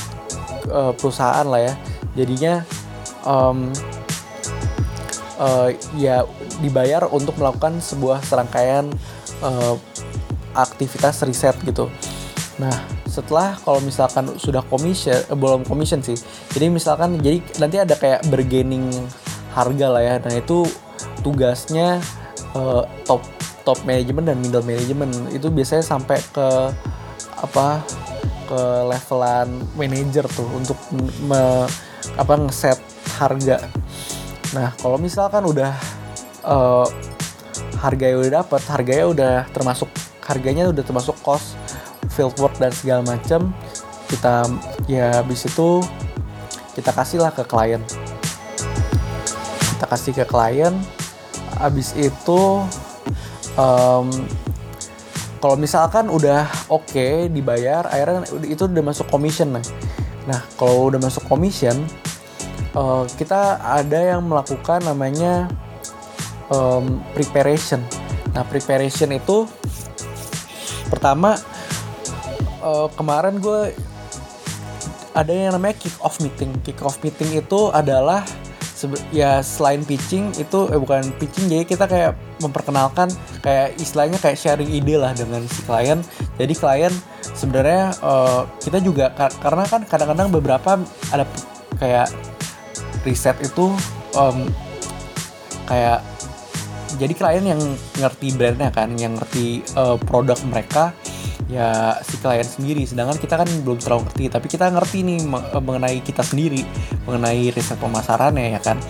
uh, 0.71 0.91
perusahaan 0.95 1.47
lah 1.47 1.73
ya. 1.73 1.75
Jadinya 2.19 2.67
um, 3.23 3.71
uh, 5.39 5.71
ya 5.95 6.27
dibayar 6.59 7.07
untuk 7.11 7.39
melakukan 7.39 7.79
sebuah 7.79 8.23
serangkaian 8.27 8.91
uh, 9.43 9.77
aktivitas 10.57 11.23
riset 11.23 11.55
gitu. 11.63 11.87
Nah, 12.59 12.75
setelah 13.07 13.55
kalau 13.63 13.79
misalkan 13.79 14.35
sudah 14.35 14.67
commission, 14.67 15.15
eh, 15.15 15.37
belum 15.39 15.63
commission 15.63 16.03
sih. 16.03 16.19
Jadi 16.51 16.67
misalkan 16.69 17.23
jadi 17.23 17.39
nanti 17.63 17.77
ada 17.79 17.95
kayak 17.95 18.27
bergaining 18.27 18.91
harga 19.55 19.87
lah 19.87 20.03
ya. 20.03 20.15
Nah, 20.19 20.35
itu 20.35 20.67
tugasnya 21.23 22.03
uh, 22.59 22.83
top 23.07 23.23
top 23.63 23.79
manajemen 23.87 24.27
dan 24.27 24.37
middle 24.43 24.65
management 24.65 25.13
itu 25.31 25.47
biasanya 25.53 25.85
sampai 25.85 26.19
ke 26.35 26.49
apa 27.39 27.85
ke 28.49 28.61
levelan 28.89 29.61
manager 29.77 30.25
tuh 30.27 30.49
untuk 30.57 30.79
me, 31.23 31.69
apa 32.17 32.33
ngeset 32.41 32.81
harga. 33.21 33.61
Nah, 34.57 34.73
kalau 34.81 34.97
misalkan 34.97 35.45
udah 35.45 35.77
uh, 36.49 36.89
harganya 37.79 38.17
udah 38.19 38.33
dapat 38.43 38.63
harganya 38.69 39.07
udah 39.07 39.35
termasuk 39.55 39.89
harganya 40.27 40.65
udah 40.69 40.85
termasuk 40.85 41.17
cost 41.25 41.57
field 42.13 42.35
work 42.43 42.55
dan 42.59 42.75
segala 42.75 43.03
macam 43.07 43.55
kita 44.09 44.49
ya 44.91 45.21
habis 45.21 45.47
itu 45.47 45.85
kita 46.79 46.95
kasih 46.95 47.19
lah 47.19 47.35
ke 47.35 47.43
klien. 47.43 47.83
Kita 49.77 49.87
kasih 49.91 50.13
ke 50.15 50.25
klien 50.27 50.75
habis 51.59 51.91
itu 51.99 52.63
um, 53.59 54.07
kalau 55.43 55.57
misalkan 55.59 56.07
udah 56.07 56.47
oke 56.71 56.87
okay, 56.87 57.27
dibayar 57.27 57.87
akhirnya 57.91 58.27
itu 58.47 58.67
udah 58.67 58.85
masuk 58.85 59.07
commission 59.11 59.59
nah 59.59 59.65
nah 60.29 60.41
kalau 60.55 60.93
udah 60.93 61.03
masuk 61.03 61.25
commission 61.27 61.75
uh, 62.79 63.03
kita 63.19 63.59
ada 63.59 64.15
yang 64.15 64.23
melakukan 64.27 64.85
namanya 64.87 65.51
um, 66.53 67.01
preparation. 67.13 67.81
Nah, 68.33 68.45
preparation 68.45 69.13
itu 69.13 69.49
pertama 70.89 71.37
uh, 72.65 72.89
kemarin 72.97 73.41
gue 73.41 73.73
ada 75.17 75.33
yang 75.33 75.57
namanya 75.57 75.77
kick 75.81 75.97
off 76.05 76.21
meeting. 76.23 76.53
Kick 76.63 76.79
off 76.85 77.01
meeting 77.03 77.35
itu 77.35 77.73
adalah 77.75 78.23
ya 79.11 79.43
selain 79.43 79.83
pitching 79.83 80.31
itu 80.39 80.71
eh 80.71 80.79
bukan 80.79 81.11
pitching 81.19 81.51
jadi 81.51 81.67
kita 81.67 81.91
kayak 81.91 82.15
memperkenalkan 82.39 83.11
kayak 83.43 83.75
istilahnya 83.83 84.23
kayak 84.23 84.39
sharing 84.39 84.71
ide 84.71 84.95
lah 84.95 85.11
dengan 85.19 85.43
si 85.51 85.67
klien. 85.67 85.99
Jadi 86.39 86.55
klien 86.55 86.95
sebenarnya 87.35 87.91
uh, 87.99 88.47
kita 88.63 88.79
juga 88.79 89.11
karena 89.43 89.67
kan 89.67 89.83
kadang-kadang 89.83 90.31
beberapa 90.31 90.79
ada 91.11 91.27
kayak 91.83 92.07
riset 93.03 93.35
itu 93.43 93.75
um, 94.15 94.47
kayak 95.67 95.99
jadi 96.97 97.13
klien 97.13 97.45
yang 97.45 97.61
ngerti 98.01 98.33
brandnya 98.33 98.73
kan 98.73 98.89
yang 98.97 99.13
ngerti 99.21 99.61
uh, 99.77 100.01
produk 100.01 100.41
mereka 100.49 100.97
ya 101.49 101.97
si 102.01 102.17
klien 102.21 102.45
sendiri. 102.45 102.89
Sedangkan 102.89 103.21
kita 103.21 103.37
kan 103.41 103.49
belum 103.65 103.77
terlalu 103.81 104.09
ngerti 104.09 104.25
tapi 104.33 104.47
kita 104.49 104.73
ngerti 104.73 105.05
nih 105.05 105.19
eh, 105.29 105.63
mengenai 105.65 105.99
kita 106.01 106.25
sendiri 106.25 106.65
mengenai 107.05 107.53
riset 107.53 107.77
pemasarannya 107.77 108.57
ya 108.57 108.61
kan? 108.61 108.81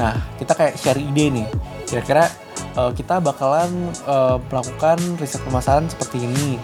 Nah 0.00 0.16
kita 0.40 0.52
kayak 0.56 0.74
share 0.80 1.00
ide 1.00 1.32
nih. 1.42 1.46
Kira-kira 1.88 2.28
uh, 2.76 2.92
kita 2.92 3.20
bakalan 3.20 3.92
uh, 4.08 4.40
melakukan 4.48 5.00
riset 5.20 5.40
pemasaran 5.44 5.88
seperti 5.88 6.24
ini. 6.24 6.60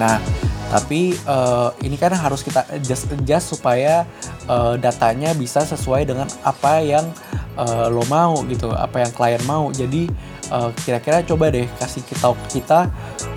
Nah 0.00 0.20
tapi 0.66 1.14
uh, 1.30 1.70
ini 1.80 1.94
kan 1.94 2.10
harus 2.10 2.42
kita 2.42 2.66
adjust 2.74 3.06
adjust 3.14 3.54
supaya 3.54 4.02
uh, 4.50 4.74
datanya 4.74 5.30
bisa 5.32 5.62
sesuai 5.62 6.04
dengan 6.10 6.26
apa 6.42 6.82
yang 6.82 7.06
uh, 7.56 7.88
lo 7.88 8.04
mau 8.06 8.44
gitu 8.46 8.70
apa 8.72 9.02
yang 9.04 9.12
klien 9.12 9.42
mau. 9.48 9.72
Jadi 9.72 10.08
eh, 10.52 10.70
kira-kira 10.84 11.26
coba 11.26 11.50
deh 11.50 11.66
kasih 11.80 12.02
kita 12.06 12.30
kita 12.52 12.78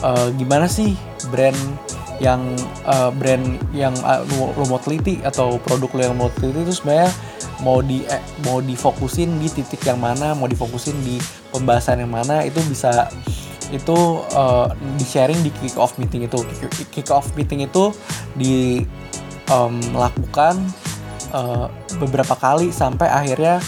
uh, 0.06 0.28
gimana 0.38 0.70
sih 0.70 0.94
brand 1.34 1.58
yang 2.20 2.44
uh, 2.84 3.10
brand 3.16 3.58
yang 3.72 3.96
uh, 4.04 4.22
lo 4.30 4.64
mau 4.68 4.80
teliti 4.84 5.24
atau 5.24 5.58
produk 5.64 5.90
lo 5.96 6.02
yang 6.04 6.18
mau 6.20 6.30
teliti 6.36 6.68
itu 6.68 6.74
sebenarnya 6.84 7.10
mau 7.64 7.84
di 7.84 8.04
eh, 8.08 8.24
mau 8.48 8.64
difokusin 8.64 9.40
di 9.40 9.48
titik 9.52 9.84
yang 9.84 10.00
mana 10.00 10.36
mau 10.36 10.48
difokusin 10.48 10.96
di 11.04 11.20
pembahasan 11.52 12.00
yang 12.04 12.12
mana 12.12 12.44
itu 12.48 12.60
bisa 12.68 13.12
itu 13.70 14.26
uh, 14.34 14.68
di 14.98 15.06
sharing 15.06 15.40
di 15.46 15.54
kick 15.62 15.78
off 15.78 15.94
meeting 16.02 16.26
itu. 16.26 16.42
Kick 16.90 17.14
off 17.14 17.30
meeting 17.38 17.62
itu 17.62 17.94
dilakukan 18.34 18.74
um, 20.58 20.74
uh, 21.38 21.70
beberapa 22.02 22.34
kali 22.34 22.74
sampai 22.74 23.06
akhirnya 23.06 23.62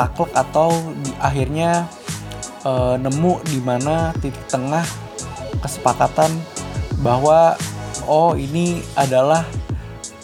saklek 0.00 0.32
atau 0.32 0.72
di 1.04 1.12
akhirnya 1.20 1.84
e, 2.64 2.72
nemu 2.96 3.44
di 3.44 3.60
mana 3.60 4.16
titik 4.16 4.40
tengah 4.48 4.80
kesepakatan 5.60 6.32
bahwa 7.04 7.52
oh 8.08 8.32
ini 8.32 8.80
adalah 8.96 9.44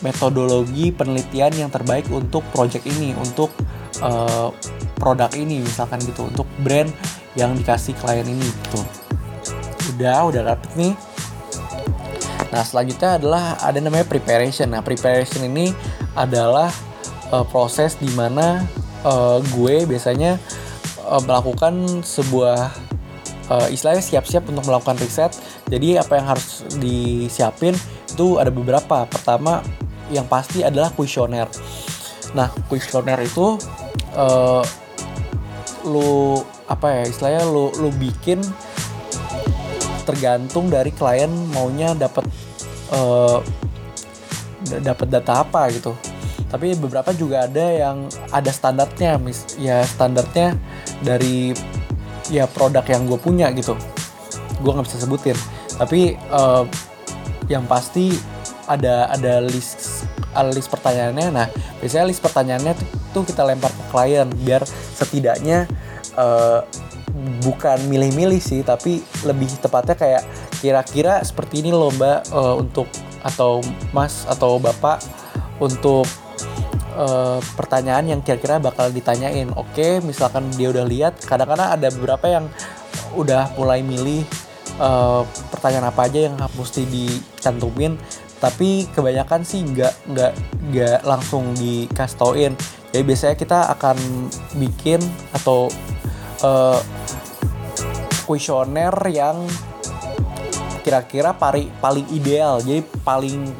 metodologi 0.00 0.88
penelitian 0.96 1.68
yang 1.68 1.70
terbaik 1.72 2.08
untuk 2.08 2.40
project 2.56 2.88
ini 2.88 3.12
untuk 3.20 3.52
e, 4.00 4.10
produk 4.96 5.28
ini 5.36 5.60
misalkan 5.60 6.00
gitu 6.08 6.24
untuk 6.24 6.48
brand 6.64 6.88
yang 7.36 7.52
dikasih 7.52 7.92
klien 8.00 8.24
ini 8.24 8.48
gitu. 8.48 8.80
Udah 9.92 10.24
udah 10.24 10.56
dapet 10.56 10.72
nih. 10.72 10.94
Nah 12.48 12.64
selanjutnya 12.64 13.20
adalah 13.20 13.60
ada 13.60 13.76
namanya 13.76 14.08
preparation. 14.08 14.72
Nah 14.72 14.80
preparation 14.80 15.44
ini 15.44 15.76
adalah 16.16 16.72
uh, 17.28 17.44
proses 17.44 18.00
di 18.00 18.08
mana 18.16 18.64
uh, 19.06 19.38
gue 19.54 19.86
biasanya 19.86 20.42
uh, 21.06 21.22
melakukan 21.22 22.02
sebuah 22.02 22.74
uh, 23.48 23.68
istilahnya 23.70 24.02
siap-siap 24.02 24.50
untuk 24.50 24.66
melakukan 24.66 24.98
riset. 24.98 25.32
Jadi 25.70 25.96
apa 25.96 26.18
yang 26.18 26.26
harus 26.34 26.66
disiapin 26.76 27.74
itu 28.10 28.42
ada 28.42 28.50
beberapa. 28.50 29.06
Pertama 29.06 29.62
yang 30.10 30.26
pasti 30.26 30.66
adalah 30.66 30.90
kuesioner. 30.90 31.46
Nah 32.34 32.50
kuesioner 32.66 33.22
itu 33.22 33.56
uh, 34.18 34.62
lu 35.86 36.42
apa 36.66 36.90
ya 36.90 37.02
istilahnya 37.06 37.46
lu 37.46 37.70
lu 37.78 37.94
bikin 37.94 38.42
tergantung 40.02 40.66
dari 40.70 40.90
klien 40.94 41.30
maunya 41.54 41.94
dapat 41.94 42.26
uh, 42.90 43.38
dapat 44.82 45.06
data 45.10 45.46
apa 45.46 45.70
gitu 45.70 45.94
tapi 46.56 46.72
beberapa 46.72 47.12
juga 47.12 47.44
ada 47.44 47.68
yang 47.68 48.08
ada 48.32 48.48
standarnya 48.48 49.20
mis 49.20 49.44
ya 49.60 49.84
standarnya 49.84 50.56
dari 51.04 51.52
ya 52.32 52.48
produk 52.48 52.80
yang 52.88 53.04
gue 53.04 53.20
punya 53.20 53.52
gitu. 53.52 53.76
Gue 54.64 54.72
nggak 54.72 54.88
bisa 54.88 55.04
sebutin. 55.04 55.36
Tapi 55.76 56.16
uh, 56.32 56.64
yang 57.52 57.68
pasti 57.68 58.16
ada 58.64 59.12
ada 59.12 59.44
list 59.44 60.08
list 60.56 60.72
pertanyaannya. 60.72 61.28
Nah 61.28 61.46
biasanya 61.84 62.08
list 62.08 62.24
pertanyaannya 62.24 62.72
tuh, 63.12 63.28
kita 63.28 63.44
lempar 63.44 63.68
ke 63.68 63.84
klien 63.92 64.24
biar 64.40 64.64
setidaknya 64.96 65.68
uh, 66.16 66.64
bukan 67.44 67.84
milih-milih 67.84 68.40
sih 68.40 68.64
tapi 68.64 69.04
lebih 69.28 69.52
tepatnya 69.60 69.92
kayak 69.92 70.24
kira-kira 70.64 71.20
seperti 71.20 71.60
ini 71.60 71.72
loh 71.72 71.92
mbak 71.92 72.32
uh, 72.32 72.56
untuk 72.56 72.88
atau 73.20 73.60
mas 73.92 74.24
atau 74.28 74.56
bapak 74.56 75.00
untuk 75.60 76.04
uh, 76.96 77.38
pertanyaan 77.54 78.08
yang 78.08 78.20
kira-kira 78.24 78.58
bakal 78.58 78.88
ditanyain. 78.90 79.52
Oke 79.54 80.00
misalkan 80.00 80.48
dia 80.56 80.72
udah 80.72 80.88
lihat 80.88 81.20
kadang-kadang 81.22 81.76
ada 81.76 81.88
beberapa 81.92 82.26
yang 82.26 82.44
udah 83.14 83.52
mulai 83.54 83.84
milih 83.84 84.24
uh, 84.80 85.22
pertanyaan 85.52 85.92
apa 85.92 86.08
aja 86.08 86.32
yang 86.32 86.34
mesti 86.56 86.82
dicantumin. 86.88 88.00
Tapi 88.36 88.88
kebanyakan 88.92 89.44
sih 89.44 89.64
nggak 89.64 90.12
nggak 90.12 90.32
nggak 90.72 90.98
langsung 91.08 91.56
dikasih 91.56 92.56
jadi 92.96 93.04
biasanya 93.04 93.36
kita 93.36 93.58
akan 93.76 93.96
bikin 94.56 94.96
atau 95.36 95.68
uh, 96.40 96.80
kuesioner 98.24 98.96
yang 99.12 99.44
kira-kira 100.80 101.36
paling 101.36 102.06
ideal. 102.08 102.56
Jadi 102.64 102.80
paling 103.04 103.52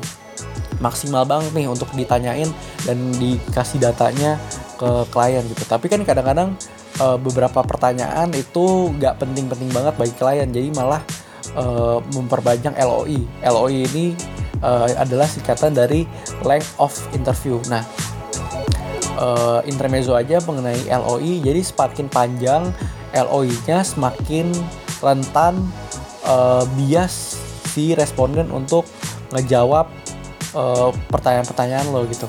maksimal 0.81 1.25
banget 1.25 1.53
nih 1.57 1.67
untuk 1.69 1.89
ditanyain 1.97 2.49
dan 2.85 2.99
dikasih 3.17 3.81
datanya 3.81 4.37
ke 4.77 5.09
klien 5.09 5.45
gitu. 5.49 5.65
Tapi 5.65 5.89
kan 5.89 6.05
kadang-kadang 6.05 6.53
uh, 7.01 7.17
beberapa 7.17 7.65
pertanyaan 7.65 8.29
itu 8.37 8.93
nggak 8.97 9.21
penting-penting 9.21 9.73
banget 9.73 9.95
bagi 9.97 10.15
klien. 10.17 10.49
Jadi 10.53 10.69
malah 10.77 11.01
uh, 11.57 11.99
memperbanyak 12.13 12.77
LOI 12.77 13.25
LOI 13.41 13.89
ini 13.89 14.13
uh, 14.61 14.89
adalah 15.01 15.25
singkatan 15.25 15.73
dari 15.73 16.05
length 16.45 16.77
of 16.77 16.93
interview. 17.17 17.61
Nah 17.73 17.85
intermezzo 19.65 20.13
aja 20.13 20.45
mengenai 20.45 20.93
LOI 20.93 21.41
jadi 21.41 21.65
semakin 21.65 22.13
panjang 22.13 22.69
LOI-nya 23.17 23.81
semakin 23.81 24.53
rentan 25.01 25.57
bias 26.77 27.41
si 27.73 27.97
responden 27.97 28.53
untuk 28.53 28.85
ngejawab 29.33 29.89
pertanyaan-pertanyaan 31.13 31.87
lo 31.93 32.09
gitu. 32.09 32.25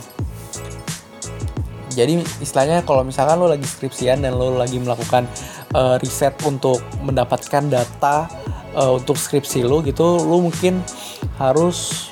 Jadi 1.97 2.21
istilahnya 2.43 2.85
kalau 2.85 3.01
misalkan 3.01 3.41
lo 3.41 3.49
lagi 3.49 3.65
skripsian 3.65 4.21
dan 4.21 4.37
lo 4.37 4.53
lagi 4.53 4.77
melakukan 4.77 5.25
uh, 5.73 5.97
riset 5.97 6.37
untuk 6.45 6.77
mendapatkan 7.01 7.65
data 7.65 8.29
uh, 8.77 9.01
untuk 9.01 9.17
skripsi 9.17 9.65
lo 9.65 9.81
gitu 9.81 10.21
lo 10.21 10.37
mungkin 10.45 10.85
harus 11.41 12.09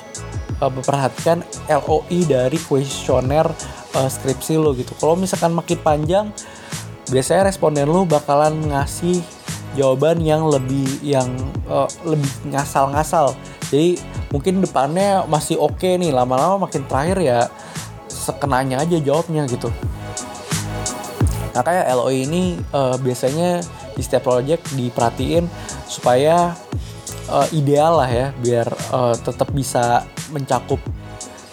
uh, 0.58 0.66
memperhatikan 0.66 1.46
LOI 1.70 2.26
dari 2.26 2.58
kuesioner 2.58 3.46
uh, 3.94 4.08
skripsi 4.10 4.58
lo 4.58 4.74
gitu. 4.74 4.90
Kalau 4.98 5.14
misalkan 5.14 5.54
makin 5.54 5.78
panjang 5.78 6.26
biasanya 7.06 7.46
responden 7.46 7.86
lo 7.86 8.02
bakalan 8.02 8.58
ngasih 8.66 9.22
jawaban 9.78 10.18
yang 10.18 10.50
lebih 10.50 10.88
yang 10.98 11.30
uh, 11.70 11.86
lebih 12.02 12.26
ngasal-ngasal. 12.50 13.38
Jadi 13.70 14.02
mungkin 14.36 14.60
depannya 14.60 15.24
masih 15.24 15.56
oke 15.56 15.80
okay 15.80 15.96
nih 15.96 16.12
lama-lama 16.12 16.68
makin 16.68 16.84
terakhir 16.84 17.24
ya 17.24 17.40
sekenanya 18.12 18.84
aja 18.84 19.00
jawabnya 19.00 19.48
gitu. 19.48 19.72
Nah 21.56 21.64
kayak 21.64 21.88
LOI 21.96 22.28
ini 22.28 22.60
uh, 22.76 23.00
biasanya 23.00 23.64
di 23.96 24.04
setiap 24.04 24.28
project 24.28 24.76
diperhatiin 24.76 25.48
supaya 25.88 26.52
uh, 27.32 27.48
ideal 27.56 27.96
lah 27.96 28.10
ya 28.12 28.28
biar 28.36 28.68
uh, 28.92 29.16
tetap 29.16 29.48
bisa 29.56 30.04
mencakup 30.28 30.84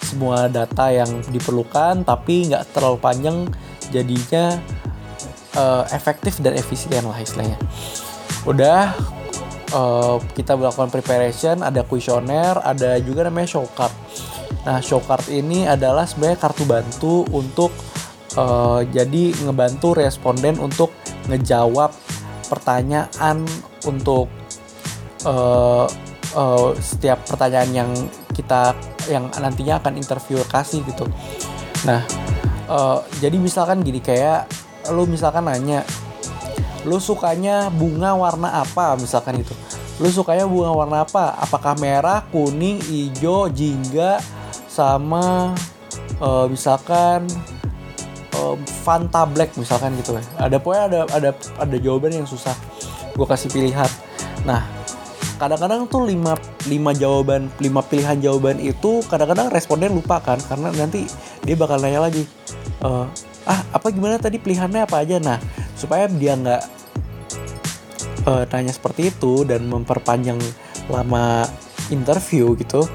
semua 0.03 0.51
data 0.51 0.91
yang 0.91 1.23
diperlukan 1.31 2.03
tapi 2.03 2.51
nggak 2.51 2.75
terlalu 2.75 2.99
panjang 2.99 3.47
jadinya 3.95 4.59
uh, 5.55 5.87
efektif 5.95 6.43
dan 6.43 6.59
efisien 6.59 7.07
lah 7.07 7.15
istilahnya. 7.15 7.55
Udah 8.43 8.91
uh, 9.73 10.21
kita 10.37 10.55
melakukan 10.55 10.93
preparation 10.93 11.59
ada 11.65 11.83
kuesioner 11.83 12.61
ada 12.63 12.95
juga 13.03 13.27
namanya 13.27 13.59
showcard 13.59 13.93
Nah, 14.63 14.79
showcard 14.79 15.27
ini 15.27 15.67
adalah 15.67 16.07
sebenarnya 16.07 16.39
kartu 16.39 16.63
bantu 16.63 17.27
untuk 17.35 17.71
uh, 18.39 18.79
jadi 18.87 19.35
ngebantu 19.43 19.99
responden 19.99 20.55
untuk 20.59 20.95
ngejawab 21.27 21.91
pertanyaan 22.47 23.43
untuk 23.83 24.31
uh, 25.27 25.87
uh, 26.35 26.69
setiap 26.79 27.27
pertanyaan 27.27 27.71
yang 27.75 27.91
kita 28.31 28.71
yang 29.11 29.27
nantinya 29.35 29.83
akan 29.83 29.99
interview 29.99 30.39
kasih 30.47 30.79
gitu. 30.87 31.11
Nah, 31.83 31.99
uh, 32.71 33.03
jadi 33.19 33.35
misalkan 33.35 33.83
gini 33.83 33.99
kayak 33.99 34.47
lu 34.95 35.03
misalkan 35.07 35.43
nanya, 35.43 35.83
lu 36.83 36.99
sukanya 36.99 37.71
bunga 37.71 38.15
warna 38.15 38.63
apa 38.63 38.95
misalkan 38.99 39.39
itu. 39.39 39.55
Lu 39.99 40.09
sukanya 40.11 40.43
bunga 40.43 40.71
warna 40.75 40.97
apa? 41.07 41.37
Apakah 41.39 41.79
merah, 41.79 42.25
kuning, 42.31 42.81
hijau, 42.83 43.47
jingga, 43.47 44.19
sama 44.67 45.53
uh, 46.19 46.45
misalkan 46.49 47.29
uh, 48.35 48.55
Fanta 48.83 49.23
Black 49.23 49.55
misalkan 49.55 49.95
gitu 49.99 50.17
ya. 50.17 50.23
Ada 50.49 50.57
pokoknya 50.59 50.83
ada 50.89 50.99
ada 51.13 51.29
ada 51.61 51.75
jawaban 51.79 52.11
yang 52.11 52.27
susah. 52.27 52.55
Gue 53.13 53.27
kasih 53.29 53.53
pilihan. 53.53 53.87
Nah, 54.43 54.65
kadang-kadang 55.37 55.85
tuh 55.91 56.07
lima 56.07 56.39
lima 56.71 56.91
jawaban 56.95 57.51
lima 57.59 57.81
pilihan 57.83 58.17
jawaban 58.21 58.63
itu 58.63 59.03
kadang-kadang 59.11 59.51
responden 59.51 59.91
lupa 59.91 60.23
kan 60.23 60.39
karena 60.39 60.71
nanti 60.71 61.03
dia 61.43 61.55
bakal 61.59 61.83
nanya 61.83 62.07
lagi 62.07 62.23
uh, 62.79 63.05
ah 63.43 63.59
apa 63.75 63.91
gimana 63.91 64.15
tadi 64.15 64.39
pilihannya 64.39 64.87
apa 64.87 65.03
aja 65.03 65.19
nah 65.19 65.35
supaya 65.73 66.05
dia 66.09 66.37
nggak 66.37 66.63
uh, 68.27 68.43
tanya 68.47 68.71
seperti 68.71 69.09
itu 69.09 69.43
dan 69.47 69.65
memperpanjang 69.65 70.39
lama 70.91 71.47
interview 71.91 72.55
gitu 72.59 72.87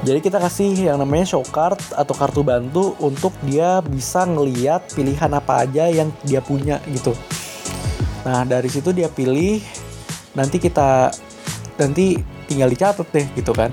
jadi 0.00 0.24
kita 0.24 0.40
kasih 0.40 0.72
yang 0.88 0.96
namanya 0.96 1.28
show 1.28 1.44
card 1.44 1.76
atau 1.92 2.14
kartu 2.16 2.40
bantu 2.40 2.96
untuk 3.04 3.36
dia 3.44 3.84
bisa 3.84 4.24
ngeliat 4.24 4.88
pilihan 4.96 5.28
apa 5.28 5.68
aja 5.68 5.92
yang 5.92 6.08
dia 6.24 6.40
punya 6.40 6.80
gitu. 6.88 7.12
Nah 8.24 8.48
dari 8.48 8.72
situ 8.72 8.96
dia 8.96 9.12
pilih, 9.12 9.60
nanti 10.32 10.56
kita 10.56 11.12
nanti 11.76 12.16
tinggal 12.48 12.72
dicatat 12.72 13.04
deh 13.12 13.26
gitu 13.36 13.52
kan. 13.52 13.68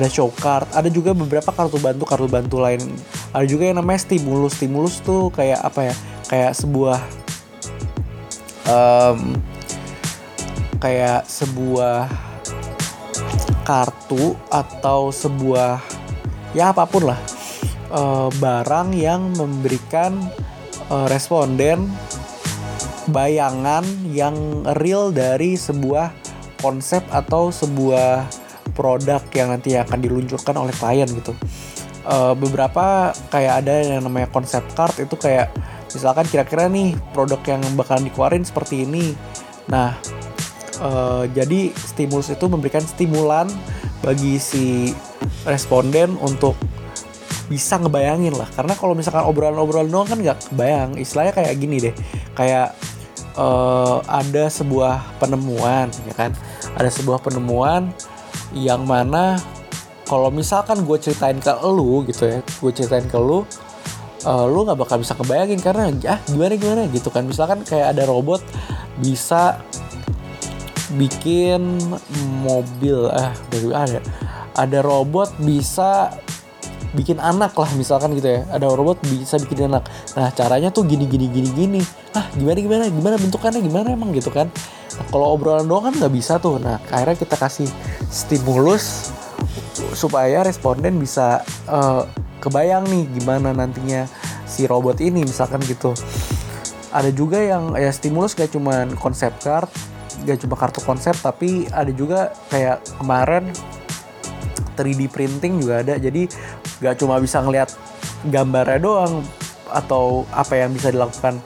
Ada 0.00 0.08
show 0.08 0.32
card, 0.40 0.64
ada 0.72 0.88
juga 0.88 1.12
beberapa 1.12 1.52
kartu 1.52 1.76
bantu 1.76 2.08
kartu 2.08 2.24
bantu 2.24 2.56
lain. 2.56 2.80
Ada 3.36 3.44
juga 3.44 3.68
yang 3.68 3.84
namanya 3.84 4.00
stimulus. 4.00 4.56
Stimulus 4.56 5.04
tuh 5.04 5.28
kayak 5.28 5.60
apa 5.60 5.92
ya? 5.92 5.94
Kayak 6.32 6.52
sebuah 6.56 6.98
um, 8.64 9.36
kayak 10.80 11.28
sebuah 11.28 12.08
kartu 13.68 14.34
atau 14.48 15.12
sebuah 15.12 15.78
ya 16.56 16.72
apa 16.72 16.88
pun 16.88 17.12
lah 17.12 17.20
uh, 17.92 18.32
barang 18.40 18.96
yang 18.96 19.36
memberikan 19.36 20.16
uh, 20.88 21.06
responden 21.06 21.86
bayangan 23.12 23.84
yang 24.10 24.64
real 24.80 25.12
dari 25.12 25.54
sebuah 25.60 26.10
konsep 26.64 27.04
atau 27.12 27.52
sebuah 27.52 28.26
produk 28.80 29.20
yang 29.36 29.52
nanti 29.52 29.76
akan 29.76 30.00
diluncurkan 30.00 30.56
oleh 30.56 30.72
klien 30.72 31.04
gitu. 31.12 31.36
Uh, 32.00 32.32
beberapa 32.32 33.12
kayak 33.28 33.60
ada 33.60 33.76
yang 33.84 34.08
namanya 34.08 34.32
konsep 34.32 34.64
card 34.72 34.96
itu 35.04 35.20
kayak 35.20 35.52
misalkan 35.92 36.24
kira-kira 36.24 36.64
nih 36.72 36.96
produk 37.12 37.36
yang 37.44 37.60
bakalan 37.76 38.08
dikeluarin 38.08 38.40
seperti 38.40 38.88
ini. 38.88 39.12
Nah, 39.68 40.00
uh, 40.80 41.28
jadi 41.28 41.76
stimulus 41.76 42.32
itu 42.32 42.48
memberikan 42.48 42.80
stimulan 42.80 43.52
bagi 44.00 44.40
si 44.40 44.96
responden 45.44 46.16
untuk 46.24 46.56
bisa 47.50 47.82
ngebayangin 47.82 48.38
lah 48.38 48.46
karena 48.54 48.78
kalau 48.78 48.94
misalkan 48.94 49.26
obrolan-obrolan 49.26 49.90
doang 49.90 50.06
kan 50.06 50.22
nggak 50.22 50.38
kebayang 50.48 50.94
istilahnya 50.94 51.34
kayak 51.34 51.54
gini 51.58 51.76
deh 51.82 51.94
kayak 52.38 52.78
uh, 53.34 53.98
ada 54.06 54.46
sebuah 54.46 55.18
penemuan 55.18 55.90
ya 56.06 56.14
kan 56.14 56.30
ada 56.78 56.86
sebuah 56.86 57.18
penemuan 57.18 57.90
yang 58.54 58.82
mana 58.86 59.38
kalau 60.10 60.28
misalkan 60.34 60.82
gue 60.82 60.98
ceritain 60.98 61.38
ke 61.38 61.52
lu 61.62 62.02
gitu 62.06 62.26
ya 62.26 62.38
gue 62.42 62.70
ceritain 62.74 63.06
ke 63.06 63.18
lu 63.18 63.46
uh, 64.24 64.46
lu 64.48 64.66
nggak 64.66 64.78
bakal 64.78 64.96
bisa 65.00 65.16
kebayangin 65.16 65.60
karena 65.60 65.92
ah 66.08 66.20
gimana 66.28 66.54
gimana? 66.56 66.82
Gitu 66.90 67.08
kan. 67.08 67.24
Misalkan 67.24 67.64
kayak 67.64 67.96
ada 67.96 68.04
robot 68.08 68.42
bisa 69.00 69.60
bikin 70.98 71.78
mobil 72.42 73.06
ah 73.14 73.30
dari 73.48 73.70
ada 73.70 73.98
ada 74.58 74.78
robot 74.82 75.30
bisa 75.38 76.10
bikin 76.94 77.22
anak 77.22 77.54
lah 77.54 77.70
misalkan 77.78 78.14
gitu 78.18 78.26
ya. 78.26 78.40
Ada 78.50 78.66
robot 78.70 79.02
bisa 79.06 79.38
bikin 79.38 79.70
anak. 79.70 79.86
Nah 80.18 80.30
caranya 80.34 80.74
tuh 80.74 80.86
gini 80.86 81.06
gini 81.06 81.30
gini 81.30 81.50
gini. 81.54 81.80
Ah 82.16 82.26
gimana 82.34 82.58
gimana? 82.58 82.84
Gimana 82.90 83.14
bentukannya? 83.18 83.60
Gimana 83.62 83.94
emang 83.94 84.10
gitu 84.14 84.30
kan? 84.30 84.50
Nah, 84.98 85.04
kalau 85.10 85.38
obrolan 85.38 85.66
doang 85.66 85.90
kan 85.90 85.94
nggak 85.94 86.12
bisa 86.14 86.42
tuh. 86.42 86.58
Nah 86.58 86.82
akhirnya 86.90 87.18
kita 87.18 87.36
kasih 87.38 87.68
stimulus 88.10 89.14
supaya 89.94 90.42
responden 90.44 90.98
bisa 90.98 91.42
uh, 91.70 92.04
kebayang 92.42 92.88
nih 92.88 93.04
gimana 93.20 93.52
nantinya 93.52 94.08
si 94.48 94.66
robot 94.66 94.98
ini 94.98 95.22
misalkan 95.22 95.62
gitu. 95.64 95.94
Ada 96.90 97.14
juga 97.14 97.38
yang 97.38 97.78
ya 97.78 97.94
stimulus 97.94 98.34
gak 98.34 98.50
cuma 98.50 98.82
konsep 98.98 99.30
card 99.38 99.70
gak 100.26 100.42
cuma 100.42 100.58
kartu 100.58 100.82
konsep 100.82 101.14
tapi 101.22 101.70
ada 101.70 101.88
juga 101.94 102.34
kayak 102.50 102.82
kemarin 102.98 103.46
3D 104.74 105.12
printing 105.12 105.60
juga 105.60 105.84
ada. 105.84 105.94
Jadi 106.00 106.26
gak 106.80 106.96
cuma 107.00 107.20
bisa 107.20 107.44
ngeliat 107.44 107.70
gambarnya 108.28 108.80
doang 108.80 109.24
atau 109.70 110.26
apa 110.34 110.58
yang 110.58 110.74
bisa 110.74 110.90
dilakukan. 110.90 111.38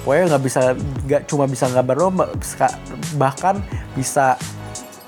Pokoknya 0.00 0.24
nggak 0.32 0.44
bisa 0.44 0.60
nggak 1.04 1.22
cuma 1.28 1.44
bisa 1.44 1.68
gambar 1.68 1.96
doang 1.96 2.14
bahkan 3.20 3.60
bisa 3.92 4.36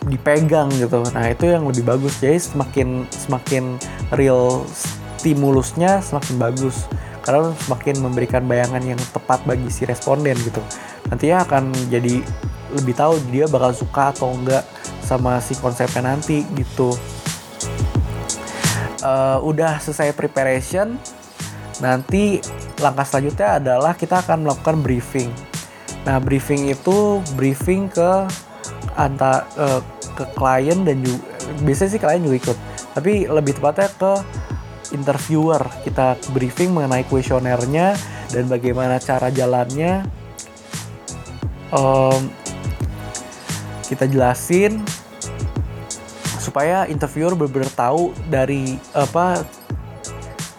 dipegang 0.05 0.69
gitu. 0.77 1.01
Nah 1.15 1.31
itu 1.31 1.49
yang 1.49 1.65
lebih 1.69 1.85
bagus. 1.87 2.19
Jadi 2.19 2.39
semakin 2.41 2.89
semakin 3.09 3.65
real 4.13 4.67
stimulusnya 5.21 6.03
semakin 6.03 6.37
bagus. 6.41 6.89
Karena 7.23 7.55
semakin 7.71 8.03
memberikan 8.03 8.43
bayangan 8.51 8.83
yang 8.83 9.01
tepat 9.15 9.47
bagi 9.47 9.71
si 9.71 9.87
responden 9.87 10.35
gitu. 10.43 10.59
Nantinya 11.07 11.47
akan 11.47 11.71
jadi 11.87 12.19
lebih 12.75 12.95
tahu 12.99 13.21
dia 13.31 13.47
bakal 13.47 13.71
suka 13.71 14.11
atau 14.11 14.35
enggak 14.35 14.67
sama 15.05 15.39
si 15.39 15.55
konsepnya 15.61 16.15
nanti 16.15 16.43
gitu 16.57 16.97
uh, 19.03 19.39
udah 19.43 19.83
selesai 19.83 20.15
preparation 20.17 20.97
nanti 21.83 22.39
langkah 22.79 23.07
selanjutnya 23.07 23.59
adalah 23.59 23.93
kita 23.99 24.23
akan 24.23 24.47
melakukan 24.47 24.81
briefing. 24.81 25.31
Nah 26.07 26.19
briefing 26.23 26.71
itu 26.71 27.19
briefing 27.35 27.91
ke 27.91 28.27
antar 28.95 29.47
uh, 29.59 29.83
ke 30.15 30.25
klien 30.35 30.83
dan 30.87 31.03
juga 31.03 31.23
biasanya 31.63 31.91
sih 31.91 32.01
klien 32.01 32.23
juga 32.23 32.37
ikut. 32.39 32.59
Tapi 32.93 33.13
lebih 33.27 33.59
tepatnya 33.59 33.89
ke 33.99 34.13
interviewer. 34.95 35.63
Kita 35.83 36.21
briefing 36.31 36.77
mengenai 36.77 37.09
kuesionernya 37.09 37.97
dan 38.31 38.45
bagaimana 38.47 39.01
cara 39.03 39.33
jalannya. 39.33 40.07
Um, 41.73 42.29
kita 43.89 44.05
jelasin 44.05 44.85
supaya 46.43 46.91
interviewer 46.91 47.39
benar-benar 47.39 47.71
tahu 47.71 48.11
dari 48.27 48.75
apa 48.99 49.47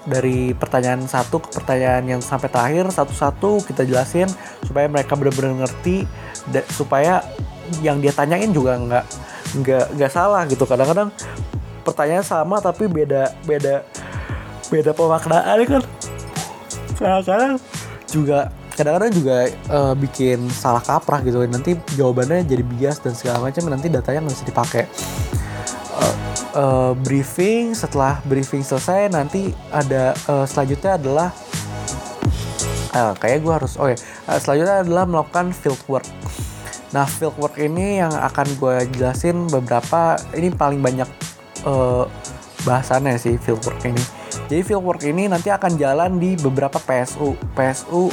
dari 0.07 0.51
pertanyaan 0.55 1.03
satu 1.07 1.43
ke 1.43 1.51
pertanyaan 1.51 2.03
yang 2.07 2.21
sampai 2.23 2.51
terakhir 2.51 2.87
satu-satu 2.91 3.63
kita 3.67 3.87
jelasin 3.87 4.27
supaya 4.63 4.87
mereka 4.87 5.15
benar-benar 5.15 5.63
ngerti 5.63 6.07
supaya 6.71 7.23
yang 7.79 8.03
dia 8.03 8.11
tanyain 8.11 8.51
juga 8.51 8.75
nggak 8.75 9.05
nggak 9.63 9.85
nggak 9.95 10.11
salah 10.11 10.43
gitu. 10.47 10.67
Kadang-kadang 10.67 11.11
pertanyaan 11.87 12.25
sama 12.25 12.59
tapi 12.59 12.91
beda 12.91 13.31
beda 13.47 13.87
beda 14.67 14.91
pemaknaan 14.91 15.59
kan. 15.67 15.83
Kadang-kadang 16.99 17.53
juga 18.11 18.51
kadang-kadang 18.73 19.11
juga 19.13 19.37
uh, 19.71 19.95
bikin 19.95 20.51
salah 20.51 20.83
kaprah 20.83 21.23
gitu. 21.23 21.39
Nanti 21.47 21.79
jawabannya 21.95 22.43
jadi 22.43 22.63
bias 22.65 22.99
dan 22.99 23.15
segala 23.15 23.39
macam 23.47 23.71
nanti 23.71 23.87
datanya 23.87 24.27
nggak 24.27 24.35
bisa 24.35 24.47
dipakai 24.47 24.83
uh, 25.97 26.15
uh, 26.57 26.91
briefing 26.97 27.77
setelah 27.77 28.19
briefing 28.25 28.65
selesai 28.65 29.09
nanti 29.13 29.53
ada 29.69 30.17
uh, 30.27 30.45
selanjutnya 30.45 30.97
adalah 30.97 31.29
uh, 32.93 33.13
kayak 33.17 33.45
gue 33.45 33.53
harus 33.53 33.73
ya 33.77 33.97
uh, 34.29 34.39
selanjutnya 34.41 34.77
adalah 34.85 35.05
melakukan 35.05 35.53
field 35.53 35.81
work 35.85 36.07
nah 36.93 37.09
field 37.09 37.33
work 37.41 37.57
ini 37.57 38.01
yang 38.01 38.13
akan 38.13 38.47
gue 38.57 38.75
jelasin 38.97 39.49
beberapa 39.49 40.17
ini 40.37 40.53
paling 40.53 40.81
banyak 40.81 41.09
uh, 41.65 42.05
bahasannya 42.65 43.17
sih 43.17 43.37
field 43.41 43.61
work 43.65 43.81
ini 43.85 44.01
jadi 44.47 44.61
fieldwork 44.65 45.01
ini 45.05 45.29
nanti 45.29 45.49
akan 45.53 45.77
jalan 45.77 46.17
di 46.17 46.35
beberapa 46.37 46.77
PSU. 46.77 47.37
PSU 47.53 48.09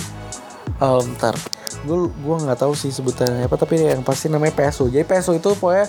um, 0.80 1.04
ntar 1.16 1.36
gue 1.80 1.96
gue 2.12 2.36
nggak 2.44 2.60
tahu 2.60 2.76
sih 2.76 2.92
sebutannya 2.92 3.48
apa 3.48 3.56
tapi 3.56 3.80
yang 3.80 4.04
pasti 4.04 4.28
namanya 4.28 4.52
PSU. 4.54 4.92
Jadi 4.92 5.04
PSU 5.06 5.36
itu 5.36 5.50
pokoknya 5.56 5.86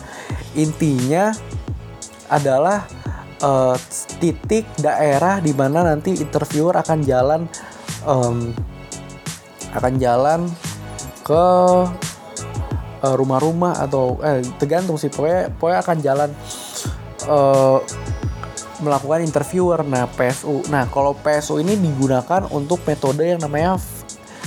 intinya 0.55 1.35
adalah 2.31 2.87
uh, 3.43 3.75
titik 4.23 4.63
daerah 4.79 5.43
di 5.43 5.51
mana 5.51 5.83
nanti 5.83 6.15
interviewer 6.15 6.79
akan 6.79 7.03
jalan 7.03 7.41
um, 8.07 8.55
akan 9.75 9.93
jalan 9.99 10.39
ke 11.27 11.45
uh, 13.03 13.15
rumah-rumah 13.19 13.83
atau 13.83 14.17
eh 14.23 14.41
tergantung 14.57 14.95
sih. 14.95 15.11
Pokoknya 15.11 15.51
pokoknya 15.51 15.79
akan 15.83 15.97
jalan 15.99 16.29
uh, 17.27 17.79
melakukan 18.81 19.21
interviewer. 19.27 19.83
Nah 19.83 20.07
PSU 20.07 20.65
nah 20.71 20.87
kalau 20.87 21.13
PSU 21.19 21.59
ini 21.59 21.75
digunakan 21.77 22.47
untuk 22.49 22.81
metode 22.87 23.27
yang 23.27 23.43
namanya 23.43 23.77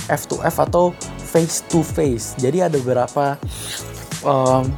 F2F 0.09 0.55
atau 0.69 0.93
face 1.17 1.65
to 1.69 1.81
face. 1.81 2.37
Jadi 2.37 2.61
ada 2.61 2.77
beberapa 2.77 3.37
um, 4.21 4.69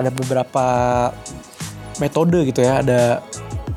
ada 0.00 0.10
beberapa 0.10 0.66
metode 2.00 2.48
gitu 2.48 2.64
ya 2.64 2.80
ada 2.80 3.20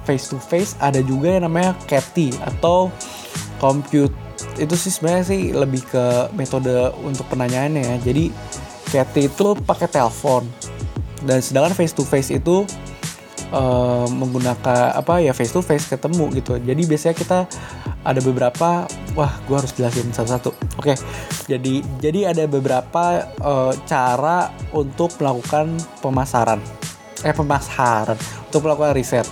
face 0.04 0.32
to 0.32 0.40
face 0.40 0.76
ada 0.80 1.00
juga 1.04 1.32
yang 1.36 1.48
namanya 1.48 1.76
CATI 1.88 2.36
atau 2.44 2.92
compute. 3.64 4.12
Itu 4.60 4.76
sih 4.76 4.92
sebenarnya 4.92 5.26
sih 5.26 5.42
lebih 5.56 5.88
ke 5.88 6.36
metode 6.36 6.92
untuk 7.02 7.24
penanyaannya 7.32 7.96
ya. 7.96 7.96
Jadi 8.04 8.28
CATI 8.92 9.32
itu 9.32 9.56
pakai 9.64 9.88
telepon. 9.88 10.44
Dan 11.24 11.40
sedangkan 11.40 11.72
face 11.72 11.96
to 11.96 12.04
face 12.04 12.36
itu 12.36 12.68
uh, 13.56 14.06
menggunakan 14.12 14.92
apa 15.00 15.24
ya 15.24 15.32
face 15.32 15.56
to 15.56 15.64
face 15.64 15.88
ketemu 15.88 16.28
gitu. 16.36 16.60
Jadi 16.60 16.82
biasanya 16.84 17.16
kita 17.16 17.40
ada 18.04 18.20
beberapa 18.20 18.84
wah 19.16 19.34
gue 19.48 19.56
harus 19.56 19.72
jelasin 19.72 20.12
satu-satu. 20.12 20.52
Oke 20.76 20.92
okay. 20.92 20.96
Jadi 21.46 21.84
jadi 22.00 22.32
ada 22.32 22.44
beberapa 22.48 23.28
uh, 23.44 23.74
cara 23.84 24.52
untuk 24.72 25.16
melakukan 25.20 25.76
pemasaran. 26.00 26.60
Eh 27.24 27.36
pemasaran. 27.36 28.16
Untuk 28.48 28.64
melakukan 28.64 28.96
riset. 28.96 29.28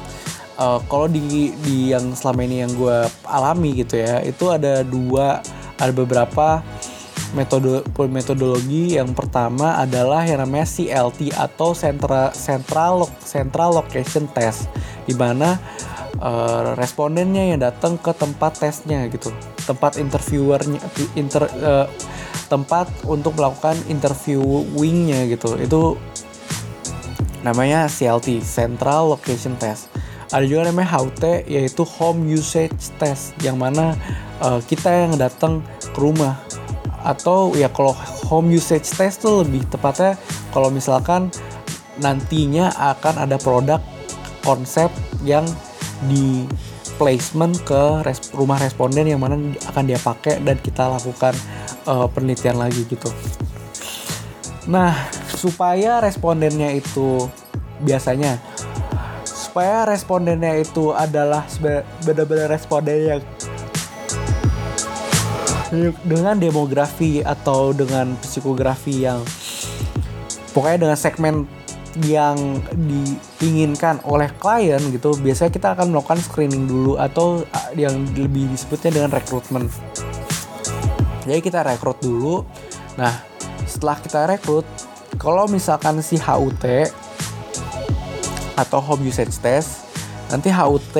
Uh, 0.59 0.77
kalau 0.91 1.07
di 1.07 1.55
di 1.63 1.95
yang 1.95 2.13
selama 2.13 2.45
ini 2.45 2.61
yang 2.67 2.71
gue 2.75 2.97
alami 3.25 3.81
gitu 3.81 3.97
ya 3.97 4.21
itu 4.21 4.51
ada 4.51 4.85
dua 4.85 5.41
ada 5.79 5.93
beberapa 5.95 6.61
metode 7.31 7.81
metodologi. 8.11 8.99
Yang 8.99 9.15
pertama 9.15 9.79
adalah 9.79 10.27
yang 10.27 10.43
namanya 10.43 10.67
CLT 10.67 11.31
atau 11.31 11.71
Central 11.71 12.35
Central 12.35 13.07
Central 13.23 13.79
Location 13.79 14.27
Test. 14.35 14.67
Di 15.07 15.15
mana 15.15 15.57
uh, 16.21 16.75
respondennya 16.77 17.55
yang 17.55 17.59
datang 17.63 17.97
ke 17.97 18.11
tempat 18.13 18.59
tesnya 18.59 19.07
gitu 19.09 19.33
tempat 19.71 19.95
interviewernya 19.95 20.79
inter 21.15 21.47
uh, 21.63 21.87
tempat 22.51 22.91
untuk 23.07 23.39
melakukan 23.39 23.79
interviewingnya 23.87 25.31
gitu. 25.31 25.55
Itu 25.55 25.95
namanya 27.41 27.87
CLT 27.87 28.43
Central 28.43 29.15
Location 29.15 29.55
Test. 29.55 29.87
Ada 30.31 30.47
juga 30.47 30.71
namanya 30.71 30.99
HUT 30.99 31.23
yaitu 31.47 31.83
Home 31.99 32.27
Usage 32.27 32.95
Test 32.99 33.35
yang 33.43 33.59
mana 33.59 33.95
uh, 34.43 34.59
kita 34.59 35.07
yang 35.07 35.15
datang 35.15 35.63
ke 35.79 35.99
rumah. 35.99 36.39
Atau 37.01 37.57
ya 37.57 37.65
kalau 37.73 37.97
home 38.29 38.53
usage 38.53 38.93
test 38.93 39.25
tuh 39.25 39.41
lebih 39.41 39.65
tepatnya 39.73 40.21
kalau 40.53 40.69
misalkan 40.69 41.33
nantinya 41.97 42.71
akan 42.77 43.25
ada 43.25 43.41
produk 43.41 43.81
konsep 44.45 44.87
yang 45.25 45.43
di 46.05 46.45
placement 47.01 47.57
ke 47.65 48.05
res 48.05 48.29
rumah 48.37 48.61
responden 48.61 49.09
yang 49.09 49.17
mana 49.17 49.33
akan 49.73 49.89
dia 49.89 49.97
pakai 49.97 50.37
dan 50.45 50.61
kita 50.61 50.85
lakukan 50.85 51.33
uh, 51.89 52.05
penelitian 52.05 52.61
lagi 52.61 52.85
gitu. 52.85 53.09
Nah, 54.69 54.93
supaya 55.25 55.97
respondennya 55.97 56.69
itu 56.69 57.25
biasanya 57.81 58.37
supaya 59.25 59.89
respondennya 59.89 60.61
itu 60.61 60.93
adalah 60.93 61.49
benar-benar 62.05 62.53
responden 62.53 62.97
yang 63.01 63.21
dengan 66.05 66.37
demografi 66.37 67.25
atau 67.25 67.73
dengan 67.73 68.13
psikografi 68.21 69.09
yang 69.09 69.25
pokoknya 70.53 70.85
dengan 70.85 70.99
segmen 70.99 71.35
yang 72.07 72.61
diinginkan 73.39 73.99
oleh 74.07 74.31
klien 74.39 74.79
gitu 74.91 75.11
biasanya 75.19 75.51
kita 75.51 75.67
akan 75.75 75.91
melakukan 75.91 76.19
screening 76.23 76.67
dulu 76.67 76.95
atau 76.95 77.43
yang 77.75 78.07
lebih 78.15 78.47
disebutnya 78.47 78.95
dengan 78.95 79.11
rekrutmen 79.11 79.67
jadi 81.25 81.39
kita 81.41 81.61
rekrut 81.61 82.01
dulu. 82.01 82.45
Nah 82.97 83.21
setelah 83.69 83.97
kita 84.01 84.25
rekrut 84.27 84.65
kalau 85.21 85.45
misalkan 85.47 86.01
si 86.01 86.17
HUT 86.17 86.65
atau 88.57 88.79
home 88.83 89.07
usage 89.07 89.37
test 89.39 89.87
nanti 90.27 90.51
HUT 90.51 90.97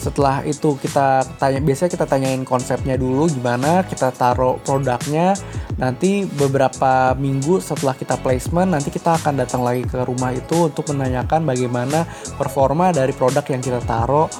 setelah 0.00 0.44
itu 0.44 0.76
kita 0.80 1.24
tanya 1.36 1.60
biasanya 1.60 1.90
kita 1.92 2.06
tanyain 2.08 2.44
konsepnya 2.44 2.96
dulu 2.96 3.28
gimana 3.28 3.84
kita 3.84 4.12
taruh 4.12 4.56
produknya 4.64 5.36
nanti 5.74 6.22
beberapa 6.26 7.14
minggu 7.18 7.58
setelah 7.58 7.98
kita 7.98 8.14
placement 8.22 8.74
nanti 8.74 8.94
kita 8.94 9.18
akan 9.18 9.42
datang 9.42 9.66
lagi 9.66 9.82
ke 9.82 10.06
rumah 10.06 10.30
itu 10.30 10.70
untuk 10.70 10.94
menanyakan 10.94 11.42
bagaimana 11.42 12.06
performa 12.38 12.94
dari 12.94 13.10
produk 13.10 13.42
yang 13.50 13.62
kita 13.62 13.82
taruh 13.82 14.30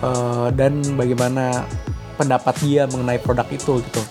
uh, 0.00 0.48
dan 0.52 0.80
bagaimana 0.96 1.68
pendapat 2.16 2.54
dia 2.64 2.82
mengenai 2.90 3.20
produk 3.22 3.46
itu 3.52 3.78
gitu. 3.84 4.02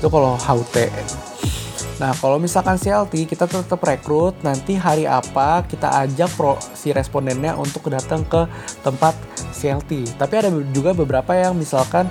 Itu 0.00 0.08
kalau 0.08 0.38
HUT 0.38 0.76
Nah, 2.00 2.16
kalau 2.16 2.40
misalkan 2.40 2.80
CLT, 2.80 3.28
kita 3.28 3.44
tetap 3.44 3.76
rekrut 3.84 4.32
nanti 4.40 4.72
hari 4.72 5.04
apa 5.04 5.60
kita 5.68 6.00
ajak 6.08 6.32
pro, 6.32 6.56
si 6.72 6.96
respondennya 6.96 7.52
untuk 7.60 7.92
datang 7.92 8.24
ke 8.24 8.48
tempat 8.80 9.12
CLT. 9.52 10.16
Tapi 10.16 10.34
ada 10.40 10.48
juga 10.72 10.96
beberapa 10.96 11.36
yang 11.36 11.52
misalkan 11.60 12.08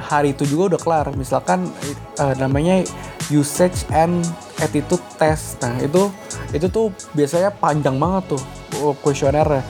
hari 0.00 0.32
itu 0.32 0.48
juga 0.48 0.74
udah 0.74 0.80
kelar. 0.80 1.06
Misalkan 1.12 1.68
uh, 2.16 2.34
namanya 2.40 2.80
usage 3.28 3.84
and 3.92 4.24
attitude 4.64 5.04
test. 5.20 5.60
Nah, 5.60 5.76
itu 5.76 6.08
itu 6.56 6.64
tuh 6.72 6.88
biasanya 7.12 7.52
panjang 7.52 8.00
banget 8.00 8.32
tuh 8.32 8.42
kuesionernya. 9.04 9.60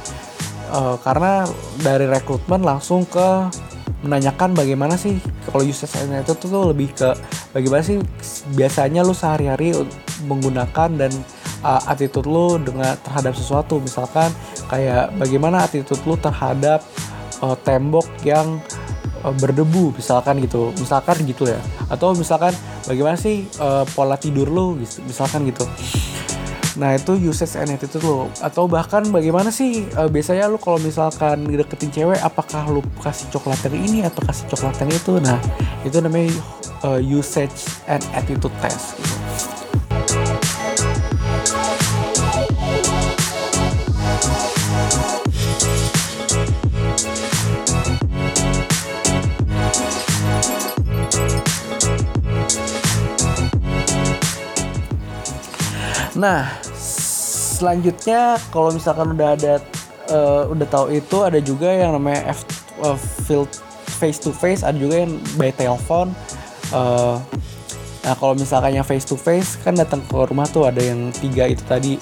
Uh, 0.71 0.95
karena 1.03 1.51
dari 1.83 2.07
rekrutmen 2.07 2.63
langsung 2.63 3.03
ke 3.11 3.51
menanyakan 4.03 4.55
bagaimana 4.55 4.95
sih 4.95 5.19
kalau 5.51 5.67
usage 5.67 5.91
and 5.99 6.15
attitude 6.15 6.51
tuh 6.51 6.71
lebih 6.71 6.95
ke 6.95 7.11
bagaimana 7.51 7.83
sih 7.83 7.99
biasanya 8.55 9.03
lu 9.03 9.11
sehari-hari 9.11 9.75
menggunakan 10.25 10.89
dan 10.95 11.13
uh, 11.67 11.83
attitude 11.91 12.27
lu 12.27 12.59
dengan 12.63 12.95
terhadap 13.03 13.35
sesuatu. 13.35 13.83
Misalkan 13.83 14.31
kayak 14.71 15.15
bagaimana 15.19 15.67
attitude 15.67 16.01
lu 16.07 16.15
terhadap 16.15 16.87
uh, 17.43 17.57
tembok 17.67 18.07
yang 18.23 18.63
uh, 19.27 19.35
berdebu 19.35 19.95
misalkan 19.99 20.39
gitu. 20.43 20.71
Misalkan 20.79 21.19
gitu 21.27 21.51
ya. 21.51 21.59
Atau 21.91 22.15
misalkan 22.15 22.55
bagaimana 22.87 23.19
sih 23.19 23.51
uh, 23.59 23.83
pola 23.93 24.15
tidur 24.15 24.47
lu 24.47 24.79
misalkan 25.07 25.43
gitu 25.49 25.67
Nah 26.79 26.95
itu 26.95 27.19
usage 27.19 27.59
and 27.59 27.75
attitude 27.75 28.07
lo 28.07 28.31
Atau 28.39 28.71
bahkan 28.71 29.03
bagaimana 29.11 29.51
sih 29.51 29.85
uh, 29.99 30.07
biasanya 30.07 30.47
lo 30.47 30.63
kalau 30.63 30.79
misalkan 30.79 31.43
deketin 31.45 31.91
cewek 31.91 32.23
Apakah 32.23 32.71
lo 32.71 32.81
kasih 33.03 33.27
coklat 33.35 33.59
yang 33.67 33.77
ini 33.83 33.99
atau 34.07 34.23
kasih 34.23 34.47
coklat 34.55 34.79
yang 34.87 34.91
itu 34.95 35.19
Nah 35.19 35.39
itu 35.83 35.99
namanya 35.99 36.31
uh, 36.87 37.03
usage 37.03 37.67
and 37.91 38.03
attitude 38.15 38.55
test 38.63 38.95
gitu. 38.95 39.19
Nah, 56.19 56.51
selanjutnya 57.59 58.39
kalau 58.55 58.71
misalkan 58.71 59.19
udah 59.19 59.35
ada 59.35 59.55
uh, 60.15 60.47
udah 60.47 60.67
tahu 60.71 60.95
itu 60.95 61.17
ada 61.27 61.43
juga 61.43 61.75
yang 61.75 61.99
namanya 61.99 62.31
F, 62.31 62.47
uh, 62.87 62.95
field 63.27 63.51
face 63.99 64.23
to 64.23 64.31
face, 64.31 64.63
ada 64.63 64.79
juga 64.79 65.03
yang 65.03 65.19
by 65.35 65.51
telepon. 65.51 66.15
Uh, 66.71 67.19
nah 68.07 68.15
kalau 68.15 68.39
misalkan 68.39 68.79
yang 68.79 68.87
face 68.87 69.03
to 69.03 69.19
face 69.19 69.59
kan 69.67 69.75
datang 69.75 69.99
ke 70.07 70.15
rumah 70.15 70.47
tuh 70.47 70.71
ada 70.71 70.79
yang 70.79 71.11
tiga 71.19 71.51
itu 71.51 71.67
tadi. 71.67 71.95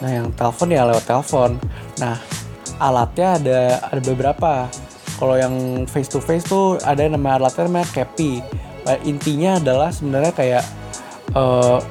Nah 0.00 0.10
yang 0.10 0.26
telepon 0.32 0.72
ya 0.72 0.88
lewat 0.88 1.04
telepon. 1.04 1.60
Nah 2.00 2.16
alatnya 2.80 3.28
ada 3.36 3.60
ada 3.92 4.00
beberapa. 4.00 4.64
Kalau 5.16 5.36
yang 5.36 5.84
face 5.88 6.12
to 6.12 6.20
face 6.20 6.44
tuh 6.44 6.80
ada 6.84 7.04
yang 7.04 7.16
namanya 7.16 7.44
alatnya 7.44 7.68
namanya 7.68 7.88
CAPI. 7.92 8.32
Intinya 9.02 9.58
adalah 9.58 9.90
sebenarnya 9.90 10.32
kayak 10.36 10.64
uh, 11.34 11.82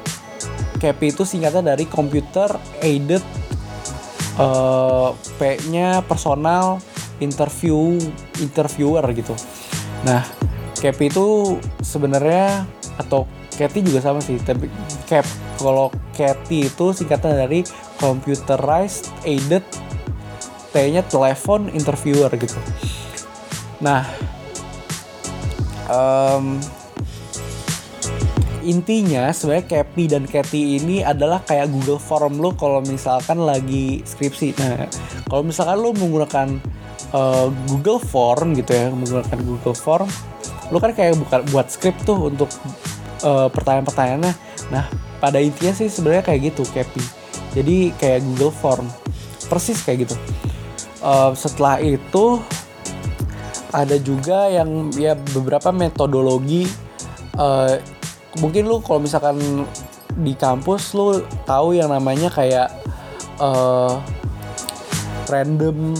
CAPI 0.79 1.15
itu 1.15 1.23
singkatan 1.23 1.65
dari 1.65 1.87
Computer 1.87 2.55
Aided 2.83 3.23
uh, 4.39 5.15
P-nya 5.39 6.03
personal 6.03 6.83
interview 7.23 7.95
interviewer 8.43 9.03
gitu. 9.15 9.35
Nah, 10.03 10.21
CAPI 10.75 11.07
itu 11.07 11.57
sebenarnya 11.79 12.67
atau 12.99 13.23
CATI 13.55 13.79
juga 13.87 14.03
sama 14.03 14.19
sih, 14.19 14.35
tapi 14.43 14.67
CAP 15.07 15.23
kalau 15.55 15.87
CATI 16.11 16.67
itu 16.67 16.85
singkatan 16.91 17.39
dari 17.39 17.63
Computerized 17.95 19.15
Aided 19.23 19.63
T-nya 20.75 21.07
telepon 21.07 21.71
interviewer 21.71 22.27
gitu. 22.35 22.59
Nah, 23.79 24.03
um, 25.87 26.59
intinya 28.65 29.29
sebenarnya 29.29 29.65
Cappy 29.69 30.03
dan 30.09 30.25
Cathy 30.25 30.81
ini 30.81 31.05
adalah 31.05 31.45
kayak 31.45 31.69
Google 31.69 32.01
Form 32.01 32.41
lo 32.41 32.51
kalau 32.57 32.81
misalkan 32.81 33.45
lagi 33.45 34.01
skripsi. 34.01 34.57
Nah, 34.57 34.89
kalau 35.29 35.45
misalkan 35.45 35.77
lo 35.77 35.93
menggunakan 35.93 36.47
uh, 37.13 37.47
Google 37.69 38.01
Form 38.01 38.57
gitu 38.57 38.73
ya, 38.73 38.89
menggunakan 38.89 39.39
Google 39.45 39.77
Form, 39.77 40.09
lo 40.73 40.77
kan 40.81 40.91
kayak 40.97 41.15
bukan 41.21 41.45
buat 41.53 41.69
script 41.69 42.03
tuh 42.03 42.33
untuk 42.33 42.49
uh, 43.21 43.47
pertanyaan-pertanyaannya. 43.53 44.33
Nah, 44.73 44.89
pada 45.21 45.37
intinya 45.37 45.71
sih 45.71 45.87
sebenarnya 45.87 46.25
kayak 46.25 46.51
gitu 46.51 46.65
Cappy. 46.73 47.01
Jadi 47.53 47.93
kayak 47.95 48.25
Google 48.25 48.51
Form, 48.51 48.89
persis 49.47 49.79
kayak 49.85 50.09
gitu. 50.09 50.15
Uh, 51.05 51.31
setelah 51.37 51.77
itu 51.79 52.41
ada 53.75 53.99
juga 53.99 54.47
yang 54.49 54.89
ya 54.95 55.13
beberapa 55.35 55.69
metodologi 55.69 56.65
uh, 57.35 57.75
mungkin 58.39 58.67
lu 58.67 58.83
kalau 58.83 58.99
misalkan 59.03 59.65
di 60.15 60.33
kampus 60.35 60.95
lu 60.95 61.23
tahu 61.43 61.75
yang 61.75 61.91
namanya 61.91 62.31
kayak 62.31 62.71
uh, 63.39 63.99
random 65.27 65.93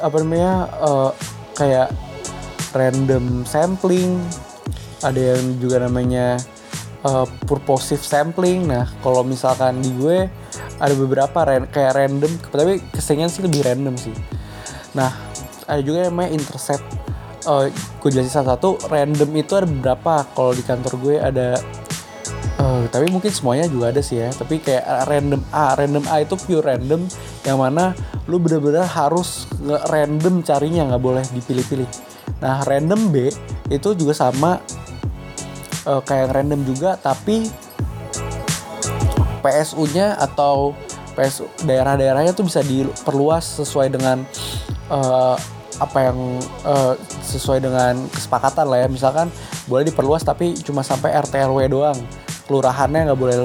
apa 0.00 0.16
namanya 0.22 0.52
uh, 0.80 1.10
kayak 1.56 1.92
random 2.72 3.44
sampling. 3.44 4.20
Ada 4.98 5.38
yang 5.38 5.62
juga 5.62 5.86
namanya 5.86 6.42
uh, 7.06 7.26
purposive 7.46 8.02
sampling. 8.02 8.66
Nah 8.66 8.90
kalau 9.04 9.22
misalkan 9.22 9.78
di 9.78 9.94
gue 9.94 10.26
ada 10.78 10.94
beberapa 10.94 11.38
ran 11.46 11.66
kayak 11.70 11.94
random 11.94 12.32
tapi 12.50 12.82
kesenian 12.90 13.30
sih 13.30 13.46
lebih 13.46 13.62
random 13.62 13.94
sih. 13.94 14.14
Nah 14.98 15.14
ada 15.68 15.80
juga 15.84 16.08
yang 16.08 16.16
namanya 16.16 16.34
intercept 16.34 16.82
uh, 17.48 17.66
gue 17.72 18.08
jelasin 18.12 18.44
satu-satu 18.44 18.92
random 18.92 19.30
itu 19.40 19.52
ada 19.56 19.66
beberapa. 19.66 20.22
Kalau 20.36 20.52
di 20.52 20.62
kantor 20.62 20.92
gue 21.00 21.16
ada 21.16 21.56
uh, 22.60 22.84
tapi 22.92 23.08
mungkin 23.08 23.32
semuanya 23.32 23.66
juga 23.72 23.90
ada 23.90 24.04
sih 24.04 24.20
ya. 24.20 24.28
Tapi 24.28 24.60
kayak 24.60 25.08
random 25.08 25.40
A. 25.50 25.72
Random 25.74 26.04
A 26.12 26.20
itu 26.20 26.36
pure 26.36 26.62
random 26.62 27.08
yang 27.48 27.58
mana 27.58 27.96
lu 28.28 28.36
bener-bener 28.36 28.84
harus 28.84 29.48
random 29.88 30.44
carinya 30.44 30.92
nggak 30.92 31.02
boleh 31.02 31.24
dipilih-pilih. 31.32 31.88
Nah 32.44 32.60
random 32.68 33.08
B 33.08 33.32
itu 33.72 33.88
juga 33.96 34.12
sama 34.12 34.60
uh, 35.88 36.02
kayak 36.04 36.36
random 36.36 36.60
juga 36.68 37.00
tapi 37.00 37.48
PSU-nya 39.38 40.18
atau 40.20 40.76
PSU 41.16 41.50
daerah-daerahnya 41.66 42.30
tuh 42.36 42.46
bisa 42.46 42.62
diperluas 42.62 43.58
sesuai 43.58 43.90
dengan 43.90 44.22
uh, 44.90 45.34
apa 45.78 45.98
yang 46.10 46.18
uh, 46.66 46.94
sesuai 47.28 47.60
dengan 47.60 48.08
kesepakatan 48.08 48.64
lah 48.64 48.78
ya. 48.84 48.88
Misalkan 48.88 49.28
boleh 49.68 49.84
diperluas 49.84 50.24
tapi 50.24 50.56
cuma 50.64 50.80
sampai 50.80 51.12
RT 51.12 51.52
RW 51.52 51.68
doang. 51.68 51.98
Kelurahannya 52.48 53.12
nggak 53.12 53.20
boleh 53.20 53.38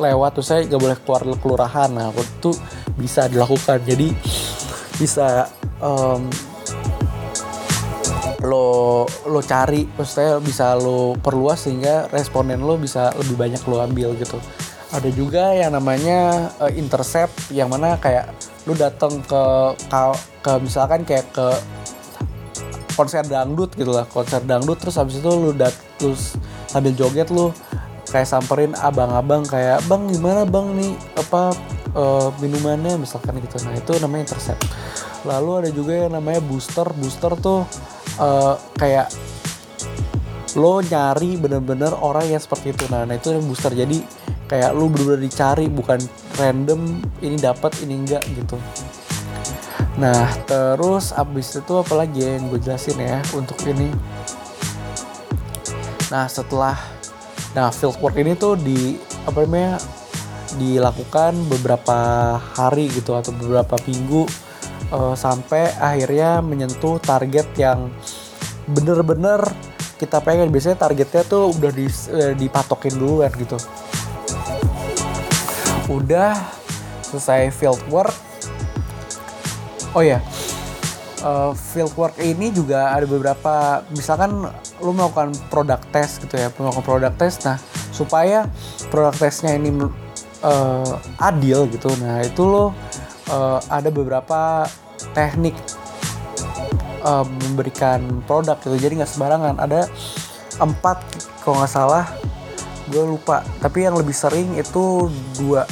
lewat 0.00 0.30
tuh 0.40 0.44
saya 0.44 0.64
nggak 0.64 0.80
boleh 0.80 0.96
keluar 1.04 1.22
kelurahan. 1.36 1.92
Nah 1.92 2.08
itu 2.16 2.56
bisa 2.96 3.28
dilakukan. 3.28 3.84
Jadi 3.84 4.16
bisa 4.96 5.44
um, 5.84 6.32
lo 8.44 9.04
lo 9.24 9.40
cari 9.40 9.88
maksudnya 9.88 10.40
bisa 10.40 10.76
lo 10.76 11.16
perluas 11.16 11.64
sehingga 11.64 12.12
responden 12.12 12.60
lo 12.60 12.76
bisa 12.76 13.12
lebih 13.16 13.36
banyak 13.36 13.62
lo 13.64 13.80
ambil 13.80 14.16
gitu. 14.16 14.36
Ada 14.94 15.10
juga 15.10 15.50
yang 15.56 15.74
namanya 15.74 16.52
uh, 16.60 16.70
intercept 16.70 17.50
yang 17.50 17.66
mana 17.66 17.98
kayak 17.98 18.30
lu 18.64 18.72
datang 18.78 19.20
ke, 19.24 19.42
ke 19.90 20.00
ke 20.44 20.52
misalkan 20.60 21.02
kayak 21.02 21.26
ke 21.34 21.46
konser 22.94 23.26
dangdut 23.26 23.74
gitu 23.74 23.90
lah 23.90 24.06
konser 24.08 24.40
dangdut. 24.42 24.78
Terus 24.80 24.96
habis 24.96 25.18
itu 25.20 25.30
lu 25.30 25.50
dat 25.52 25.74
terus 26.00 26.38
sambil 26.70 26.94
joget 26.94 27.28
lu 27.28 27.50
kayak 28.08 28.30
samperin 28.30 28.72
abang-abang 28.78 29.42
kayak 29.42 29.82
bang 29.90 30.06
gimana 30.06 30.46
bang 30.46 30.66
nih 30.78 30.92
apa 31.18 31.52
uh, 31.98 32.30
minumannya? 32.38 32.96
Misalkan 32.96 33.38
gitu. 33.42 33.58
Nah 33.66 33.74
itu 33.74 33.92
namanya 33.98 34.32
intercept. 34.32 34.62
Lalu 35.26 35.50
ada 35.66 35.70
juga 35.74 35.92
yang 36.06 36.12
namanya 36.14 36.40
booster. 36.40 36.86
Booster 36.94 37.32
tuh 37.38 37.66
uh, 38.22 38.54
kayak 38.78 39.10
lo 40.54 40.78
nyari 40.78 41.34
bener-bener 41.34 41.90
orang 41.98 42.30
yang 42.30 42.38
seperti 42.38 42.70
itu. 42.70 42.86
Nah, 42.86 43.02
nah 43.02 43.18
itu 43.18 43.34
yang 43.34 43.42
booster. 43.42 43.74
Jadi 43.74 44.06
kayak 44.46 44.70
lu 44.76 44.92
bener-bener 44.92 45.24
dicari 45.24 45.66
bukan 45.72 45.98
random 46.36 47.00
ini 47.24 47.36
dapat 47.40 47.72
ini 47.82 48.04
enggak 48.04 48.22
gitu 48.28 48.60
nah 49.94 50.26
terus 50.42 51.14
abis 51.14 51.62
itu 51.62 51.72
apa 51.78 51.94
lagi 51.94 52.18
ya 52.18 52.34
yang 52.34 52.50
gue 52.50 52.58
jelasin 52.58 52.98
ya 52.98 53.22
untuk 53.30 53.58
ini? 53.66 53.94
Nah 56.10 56.26
setelah 56.26 56.74
nah 57.54 57.70
field 57.70 57.94
work 58.02 58.18
ini 58.18 58.34
tuh 58.34 58.58
di 58.58 58.98
apa 59.22 59.46
namanya 59.46 59.78
dilakukan 60.58 61.34
beberapa 61.50 61.98
hari 62.58 62.90
gitu 62.90 63.14
atau 63.14 63.30
beberapa 63.34 63.78
minggu 63.86 64.26
uh, 64.90 65.14
sampai 65.14 65.70
akhirnya 65.78 66.42
menyentuh 66.42 66.98
target 67.02 67.46
yang 67.58 67.90
bener-bener 68.66 69.42
kita 69.98 70.18
pengen. 70.22 70.50
Biasanya 70.50 70.78
targetnya 70.78 71.22
tuh 71.26 71.54
udah 71.54 71.70
di, 71.70 71.86
uh, 71.86 72.32
dipatokin 72.34 72.94
duluan 72.98 73.30
gitu. 73.34 73.58
Udah 75.90 76.34
selesai 77.06 77.54
field 77.54 77.82
work 77.92 78.33
oh 79.94 80.02
ya 80.02 80.18
uh, 81.22 81.54
field 81.54 81.94
work 81.96 82.18
ini 82.18 82.50
juga 82.50 82.92
ada 82.92 83.06
beberapa 83.08 83.86
misalkan 83.94 84.46
lu 84.82 84.90
melakukan 84.92 85.32
produk 85.48 85.80
test 85.94 86.20
gitu 86.26 86.36
ya 86.36 86.50
melakukan 86.58 86.84
produk 86.84 87.12
test 87.14 87.46
nah 87.46 87.56
supaya 87.94 88.50
produk 88.90 89.14
testnya 89.14 89.54
ini 89.54 89.70
uh, 90.44 90.98
adil 91.22 91.70
gitu. 91.70 91.88
Nah 92.02 92.20
itu 92.26 92.42
lo 92.44 92.74
uh, 93.30 93.58
ada 93.70 93.88
beberapa 93.88 94.68
teknik 95.16 95.56
uh, 97.06 97.24
memberikan 97.48 98.02
produk 98.28 98.60
gitu. 98.60 98.76
Jadi 98.76 99.00
nggak 99.00 99.10
sembarangan. 99.10 99.54
Ada 99.62 99.88
empat 100.60 100.98
kalau 101.42 101.62
nggak 101.62 101.72
salah 101.72 102.04
gue 102.92 103.04
lupa. 103.06 103.46
Tapi 103.62 103.88
yang 103.88 103.96
lebih 103.96 104.12
sering 104.12 104.58
itu 104.60 105.08
dua 105.40 105.64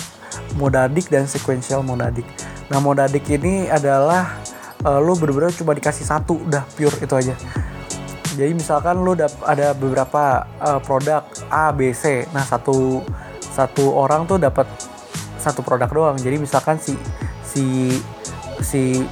modadik 0.57 1.13
dan 1.13 1.29
sequential 1.29 1.85
modadik 1.85 2.25
nah 2.73 2.81
modadik 2.81 3.29
ini 3.29 3.69
adalah 3.69 4.41
uh, 4.81 4.97
lu 4.97 5.13
bener-bener 5.21 5.53
cuma 5.53 5.77
dikasih 5.77 6.09
satu 6.09 6.41
udah 6.49 6.65
pure 6.73 6.97
itu 7.05 7.13
aja. 7.13 7.37
Jadi 8.33 8.57
misalkan 8.57 8.97
lu 9.05 9.13
ada 9.45 9.77
beberapa 9.77 10.49
uh, 10.57 10.81
produk 10.81 11.21
A 11.53 11.69
B 11.69 11.93
C. 11.93 12.25
Nah 12.33 12.41
satu 12.41 13.05
satu 13.45 13.93
orang 13.93 14.25
tuh 14.25 14.41
dapat 14.41 14.65
satu 15.37 15.61
produk 15.61 15.93
doang. 15.93 16.17
Jadi 16.17 16.41
misalkan 16.41 16.81
si 16.81 16.97
si 17.45 17.93
si 18.65 19.05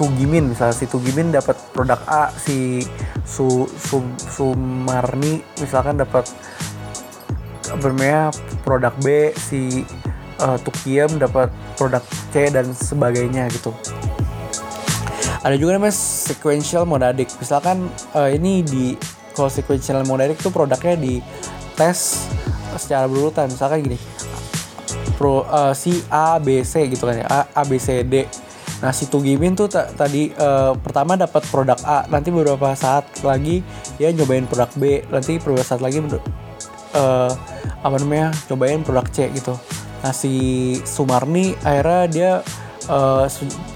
Tugimin 0.00 0.56
misalnya 0.56 0.72
si 0.72 0.88
Tugimin 0.88 1.28
dapat 1.36 1.60
produk 1.76 2.00
A 2.08 2.32
si 2.32 2.80
Su, 3.28 3.68
Su 3.68 4.00
Sumarni 4.16 5.44
misalkan 5.60 6.00
dapat 6.00 6.24
namanya 7.76 8.32
produk 8.64 8.96
B 9.04 9.36
si 9.36 9.84
uh, 10.40 10.56
Tukiem 10.64 11.20
dapat 11.20 11.52
produk 11.74 12.04
C 12.30 12.48
dan 12.52 12.70
sebagainya 12.72 13.48
gitu. 13.50 13.74
Ada 15.42 15.58
juga 15.58 15.74
namanya 15.74 15.96
sequential 15.98 16.86
modadik 16.86 17.26
misalkan 17.42 17.90
uh, 18.14 18.30
ini 18.30 18.62
di 18.62 18.94
kalau 19.34 19.50
sequential 19.50 20.06
modadik 20.06 20.38
tuh 20.38 20.54
produknya 20.54 20.94
di 20.94 21.18
tes 21.74 22.28
secara 22.78 23.10
berurutan. 23.10 23.50
Misalkan 23.50 23.82
gini 23.82 23.98
pro 25.18 25.42
uh, 25.48 25.74
si 25.74 25.98
A 26.12 26.38
B 26.38 26.62
C 26.62 26.86
gitu 26.86 27.10
kan 27.10 27.18
ya. 27.18 27.26
A, 27.26 27.38
A 27.58 27.62
B 27.66 27.80
C 27.80 28.06
D. 28.06 28.28
Nah 28.82 28.90
si 28.90 29.06
Tugimin 29.06 29.54
tuh 29.54 29.70
tadi 29.70 30.34
uh, 30.34 30.74
pertama 30.74 31.14
dapat 31.14 31.46
produk 31.46 31.78
A, 31.86 32.02
nanti 32.10 32.34
beberapa 32.34 32.74
saat 32.74 33.06
lagi 33.22 33.62
dia 33.94 34.10
nyobain 34.10 34.42
produk 34.42 34.70
B, 34.74 35.06
nanti 35.06 35.38
beberapa 35.38 35.62
saat 35.62 35.78
lagi 35.78 36.02
uh, 36.02 37.30
apa 37.82 37.96
namanya 38.02 38.34
cobain 38.50 38.82
produk 38.82 39.06
C 39.14 39.30
gitu 39.30 39.54
nah 40.02 40.10
si 40.10 40.34
Sumarni 40.82 41.54
akhirnya 41.62 42.02
dia 42.10 42.32
uh, 42.90 43.24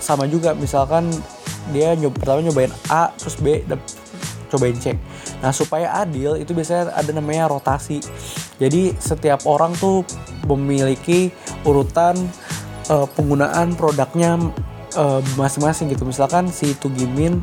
sama 0.02 0.26
juga. 0.26 0.52
Misalkan 0.58 1.08
dia 1.70 1.94
nyob 1.94 2.18
pertama 2.18 2.42
nyobain 2.42 2.74
A 2.90 3.14
terus 3.14 3.38
B 3.38 3.62
cobain 4.50 4.78
C. 4.78 4.98
Nah 5.42 5.50
supaya 5.50 6.02
adil 6.02 6.38
itu 6.38 6.54
biasanya 6.54 6.94
ada 6.94 7.10
namanya 7.14 7.50
rotasi. 7.50 7.98
Jadi 8.58 8.94
setiap 8.98 9.46
orang 9.46 9.74
tuh 9.78 10.06
memiliki 10.46 11.34
urutan 11.66 12.14
uh, 12.90 13.06
penggunaan 13.14 13.74
produknya 13.74 14.38
masing-masing 15.36 15.90
uh, 15.90 15.92
gitu. 15.92 16.08
Misalkan 16.08 16.48
si 16.48 16.72
Tugimin 16.78 17.42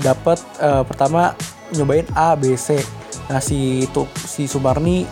dapat 0.00 0.40
uh, 0.62 0.80
pertama 0.86 1.34
nyobain 1.74 2.06
A 2.14 2.34
B 2.38 2.54
C. 2.54 2.78
Nah 3.26 3.42
si 3.42 3.84
itu 3.84 4.06
si 4.14 4.46
Sumarni 4.46 5.02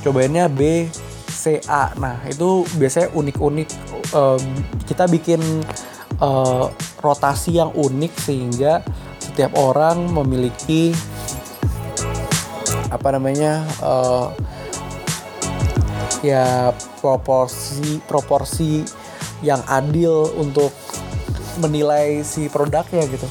cobainnya 0.00 0.48
B 0.48 0.88
C 1.40 1.56
A. 1.64 1.96
Nah 1.96 2.20
itu 2.28 2.68
biasanya 2.76 3.08
unik-unik 3.16 3.68
uh, 4.12 4.36
kita 4.84 5.08
bikin 5.08 5.40
uh, 6.20 6.68
rotasi 7.00 7.56
yang 7.56 7.72
unik 7.72 8.12
sehingga 8.20 8.84
setiap 9.16 9.56
orang 9.56 10.12
memiliki 10.12 10.92
apa 12.92 13.16
namanya 13.16 13.64
uh, 13.80 14.28
ya 16.20 16.76
proporsi 17.00 18.04
proporsi 18.04 18.84
yang 19.40 19.64
adil 19.72 20.28
untuk 20.36 20.68
menilai 21.64 22.20
si 22.20 22.52
produknya 22.52 23.08
gitu. 23.08 23.24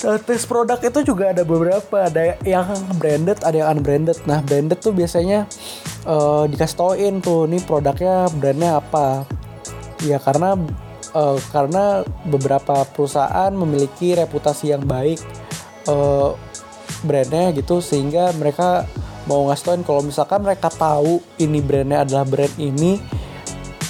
Nah, 0.00 0.16
tes 0.16 0.48
produk 0.48 0.80
itu 0.80 1.04
juga 1.04 1.28
ada 1.28 1.44
beberapa, 1.44 2.08
ada 2.08 2.32
yang 2.40 2.72
branded, 2.96 3.44
ada 3.44 3.56
yang 3.64 3.68
unbranded. 3.76 4.16
Nah, 4.24 4.40
branded 4.40 4.80
tuh 4.80 4.96
biasanya 4.96 5.44
uh, 6.06 6.44
dikasih 6.48 6.76
tauin 6.76 7.14
tuh, 7.18 7.48
nih 7.50 7.64
produknya 7.64 8.28
brandnya 8.32 8.78
apa. 8.78 9.24
Ya 10.04 10.16
karena 10.16 10.56
uh, 11.12 11.36
karena 11.52 12.04
beberapa 12.24 12.84
perusahaan 12.88 13.52
memiliki 13.52 14.16
reputasi 14.16 14.72
yang 14.72 14.84
baik 14.88 15.20
uh, 15.88 16.32
brandnya 17.04 17.52
gitu, 17.56 17.80
sehingga 17.84 18.32
mereka 18.36 18.88
mau 19.28 19.48
ngasih 19.48 19.64
tauin 19.64 19.82
kalau 19.84 20.00
misalkan 20.00 20.40
mereka 20.40 20.72
tahu 20.72 21.20
ini 21.36 21.60
brandnya 21.60 22.08
adalah 22.08 22.24
brand 22.24 22.54
ini, 22.56 22.96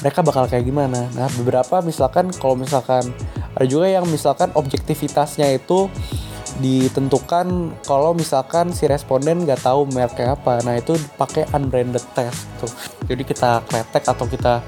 mereka 0.03 0.21
bakal 0.27 0.51
kayak 0.51 0.67
gimana. 0.67 1.07
Nah, 1.15 1.31
beberapa 1.39 1.79
misalkan 1.85 2.35
kalau 2.35 2.59
misalkan 2.59 3.15
ada 3.51 3.67
juga 3.67 3.91
yang 3.91 4.07
misalkan 4.07 4.51
objektivitasnya 4.55 5.59
itu 5.59 5.91
ditentukan 6.61 7.75
kalau 7.83 8.13
misalkan 8.13 8.71
si 8.77 8.85
responden 8.85 9.49
nggak 9.49 9.65
tahu 9.65 9.89
mereknya 9.89 10.37
apa. 10.37 10.61
Nah 10.63 10.77
itu 10.77 10.95
pakai 11.17 11.49
unbranded 11.57 12.05
test 12.13 12.47
tuh. 12.61 12.71
Jadi 13.09 13.23
kita 13.25 13.65
kretek 13.67 14.05
atau 14.05 14.27
kita 14.29 14.61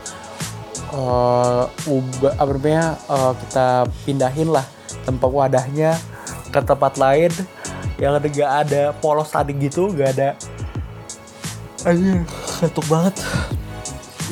uh, 0.96 1.64
ubah 1.86 2.32
apa 2.40 2.50
namanya 2.56 2.84
uh, 3.06 3.32
kita 3.36 3.86
pindahin 4.08 4.48
lah 4.50 4.64
tempat 5.04 5.30
wadahnya 5.30 5.96
ke 6.52 6.60
tempat 6.60 6.96
lain 7.00 7.32
yang 7.96 8.18
ada 8.18 8.28
gak 8.28 8.52
ada 8.66 8.82
polos 8.98 9.30
tadi 9.30 9.52
gitu 9.60 9.92
gak 9.92 10.16
ada. 10.18 10.28
Aja 11.84 12.24
ketuk 12.60 12.86
banget. 12.88 13.14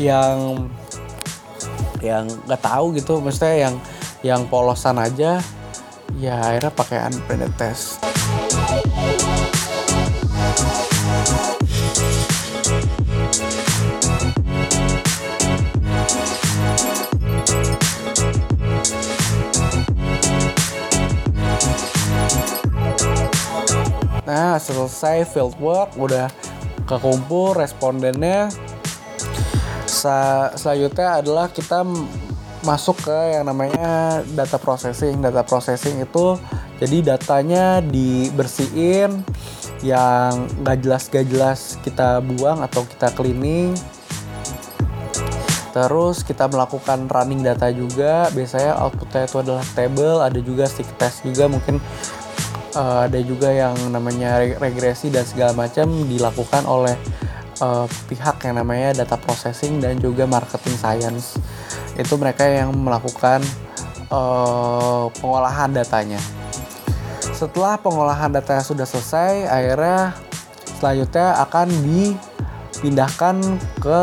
Yang 0.00 0.36
yang 2.00 2.24
nggak 2.48 2.62
tahu 2.64 2.96
gitu 2.96 3.20
maksudnya 3.20 3.68
yang 3.68 3.74
yang 4.24 4.40
polosan 4.48 4.96
aja 4.96 5.44
ya 6.18 6.40
akhirnya 6.40 6.72
pakai 6.74 6.98
unbranded 7.06 7.52
test 7.54 8.02
Nah, 24.30 24.62
selesai 24.62 25.26
field 25.26 25.58
work, 25.58 25.98
udah 25.98 26.30
kekumpul 26.86 27.58
respondennya. 27.58 28.46
Sa 29.90 30.50
selanjutnya 30.54 31.18
adalah 31.18 31.50
kita 31.50 31.82
masuk 32.60 32.96
ke 33.08 33.18
yang 33.36 33.48
namanya 33.48 34.20
data 34.36 34.60
processing. 34.60 35.20
Data 35.20 35.44
processing 35.44 36.00
itu 36.00 36.36
jadi 36.80 37.16
datanya 37.16 37.80
dibersihin 37.84 39.24
yang 39.80 40.48
gak 40.60 40.84
jelas 40.84 41.02
gak 41.08 41.26
jelas 41.28 41.60
kita 41.80 42.20
buang 42.20 42.60
atau 42.60 42.84
kita 42.84 43.12
cleaning. 43.16 43.72
Terus 45.70 46.26
kita 46.26 46.50
melakukan 46.50 47.06
running 47.06 47.46
data 47.46 47.70
juga. 47.70 48.28
Biasanya 48.34 48.76
outputnya 48.82 49.22
itu 49.24 49.36
adalah 49.38 49.64
table, 49.72 50.18
ada 50.18 50.40
juga 50.42 50.66
stick 50.66 50.88
test 50.98 51.22
juga 51.22 51.46
mungkin 51.46 51.78
uh, 52.74 53.06
ada 53.06 53.18
juga 53.22 53.50
yang 53.50 53.74
namanya 53.90 54.42
regresi 54.58 55.10
dan 55.10 55.24
segala 55.26 55.54
macam 55.54 55.86
dilakukan 56.06 56.66
oleh 56.66 56.94
uh, 57.60 57.86
pihak 58.08 58.42
yang 58.44 58.58
namanya 58.58 59.04
data 59.04 59.16
processing 59.20 59.78
dan 59.78 60.00
juga 60.00 60.26
marketing 60.26 60.76
science 60.76 61.36
itu 61.94 62.14
mereka 62.16 62.48
yang 62.48 62.72
melakukan 62.74 63.44
uh, 64.08 65.12
pengolahan 65.20 65.70
datanya. 65.70 66.20
Setelah 67.36 67.80
pengolahan 67.80 68.32
data 68.32 68.60
sudah 68.60 68.84
selesai, 68.84 69.48
akhirnya 69.48 70.12
selanjutnya 70.80 71.40
akan 71.44 71.68
di 71.84 72.16
pindahkan 72.80 73.36
ke 73.80 74.02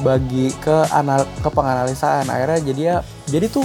bagi 0.00 0.52
ke 0.60 0.88
anal 0.92 1.28
ke 1.44 1.48
penganalisaan 1.52 2.28
akhirnya 2.28 2.60
jadi 2.64 2.80
ya 2.80 2.96
jadi 3.28 3.46
tuh 3.52 3.64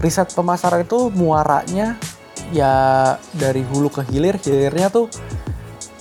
riset 0.00 0.28
pemasaran 0.36 0.84
itu 0.84 1.08
muaranya 1.12 1.96
ya 2.52 2.72
dari 3.32 3.64
hulu 3.64 3.88
ke 3.88 4.04
hilir 4.12 4.36
hilirnya 4.36 4.92
tuh 4.92 5.08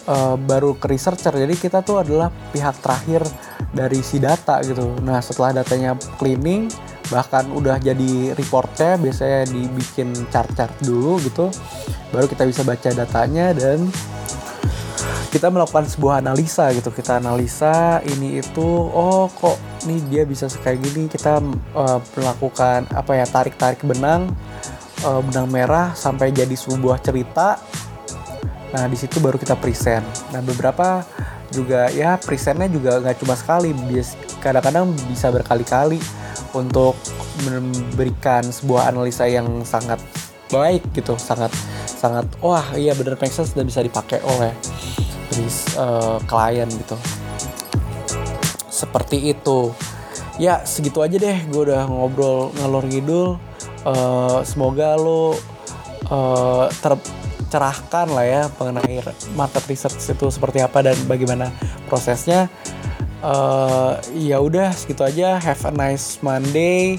uh, 0.08 0.36
baru 0.36 0.76
ke 0.78 0.92
researcher 0.92 1.34
jadi 1.36 1.54
kita 1.56 1.80
tuh 1.86 2.02
adalah 2.04 2.32
pihak 2.52 2.80
terakhir 2.80 3.24
dari 3.74 4.06
si 4.06 4.22
data 4.22 4.62
gitu. 4.62 5.02
Nah 5.02 5.18
setelah 5.20 5.64
datanya 5.64 5.98
cleaning 6.22 6.70
bahkan 7.10 7.46
udah 7.52 7.82
jadi 7.82 8.38
reportnya 8.38 8.96
biasanya 8.96 9.50
dibikin 9.50 10.14
chart-chart 10.32 10.72
dulu 10.82 11.20
gitu 11.20 11.52
baru 12.16 12.26
kita 12.32 12.48
bisa 12.48 12.62
baca 12.64 12.90
datanya 12.96 13.52
dan 13.52 13.92
kita 15.34 15.50
melakukan 15.50 15.90
sebuah 15.90 16.22
analisa 16.22 16.70
gitu. 16.78 16.94
Kita 16.94 17.18
analisa 17.18 18.06
ini 18.06 18.38
itu 18.38 18.62
oh 18.94 19.26
kok 19.34 19.58
nih 19.90 20.00
dia 20.06 20.24
bisa 20.30 20.46
kayak 20.46 20.78
gini. 20.86 21.10
Kita 21.10 21.42
uh, 21.74 22.00
melakukan 22.14 22.86
apa 22.94 23.18
ya 23.18 23.26
tarik 23.26 23.58
tarik 23.58 23.82
benang 23.82 24.30
uh, 25.02 25.26
benang 25.26 25.50
merah 25.50 25.98
sampai 25.98 26.30
jadi 26.30 26.54
sebuah 26.54 27.02
cerita 27.02 27.58
nah 28.74 28.90
di 28.90 28.98
situ 28.98 29.22
baru 29.22 29.38
kita 29.38 29.54
present. 29.56 30.04
Nah 30.34 30.42
beberapa 30.42 31.06
juga 31.54 31.94
ya 31.94 32.18
presentnya 32.18 32.66
juga 32.66 32.98
nggak 32.98 33.22
cuma 33.22 33.38
sekali 33.38 33.70
kadang-kadang 34.42 34.90
bisa 35.08 35.30
berkali-kali 35.30 36.02
untuk 36.58 36.98
memberikan 37.46 38.42
sebuah 38.42 38.90
analisa 38.90 39.30
yang 39.30 39.62
sangat 39.62 40.02
baik 40.50 40.86
gitu 40.94 41.18
sangat 41.18 41.50
sangat 41.86 42.30
wah 42.42 42.66
iya 42.78 42.94
bener 42.94 43.18
make 43.18 43.34
sense 43.34 43.54
dan 43.58 43.66
bisa 43.66 43.82
dipakai 43.82 44.22
oleh 44.26 44.54
dari 45.34 45.50
uh, 45.78 46.18
klien 46.30 46.70
gitu. 46.70 46.98
Seperti 48.70 49.34
itu. 49.34 49.74
Ya 50.42 50.66
segitu 50.66 51.02
aja 51.02 51.18
deh 51.18 51.38
gue 51.50 51.62
udah 51.70 51.90
ngobrol 51.90 52.54
ngalor 52.62 52.86
ngidul. 52.86 53.38
Uh, 53.84 54.40
semoga 54.48 54.96
lo 54.96 55.36
uh, 56.10 56.70
tercerahkan 57.54 58.10
lah 58.10 58.26
ya 58.26 58.42
mengenai 58.58 59.06
market 59.38 59.62
research 59.70 60.02
itu 60.10 60.26
seperti 60.34 60.66
apa 60.66 60.82
dan 60.82 60.98
bagaimana 61.06 61.54
prosesnya. 61.86 62.50
Uh, 63.22 64.02
ya 64.18 64.42
udah 64.42 64.74
segitu 64.74 65.06
aja. 65.06 65.38
Have 65.38 65.62
a 65.70 65.72
nice 65.72 66.18
Monday. 66.26 66.98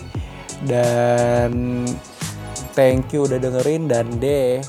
Dan 0.62 1.82
thank 2.78 3.11
you 3.11 3.26
udah 3.26 3.42
dengerin 3.42 3.90
dan 3.90 4.07
deh 4.22 4.62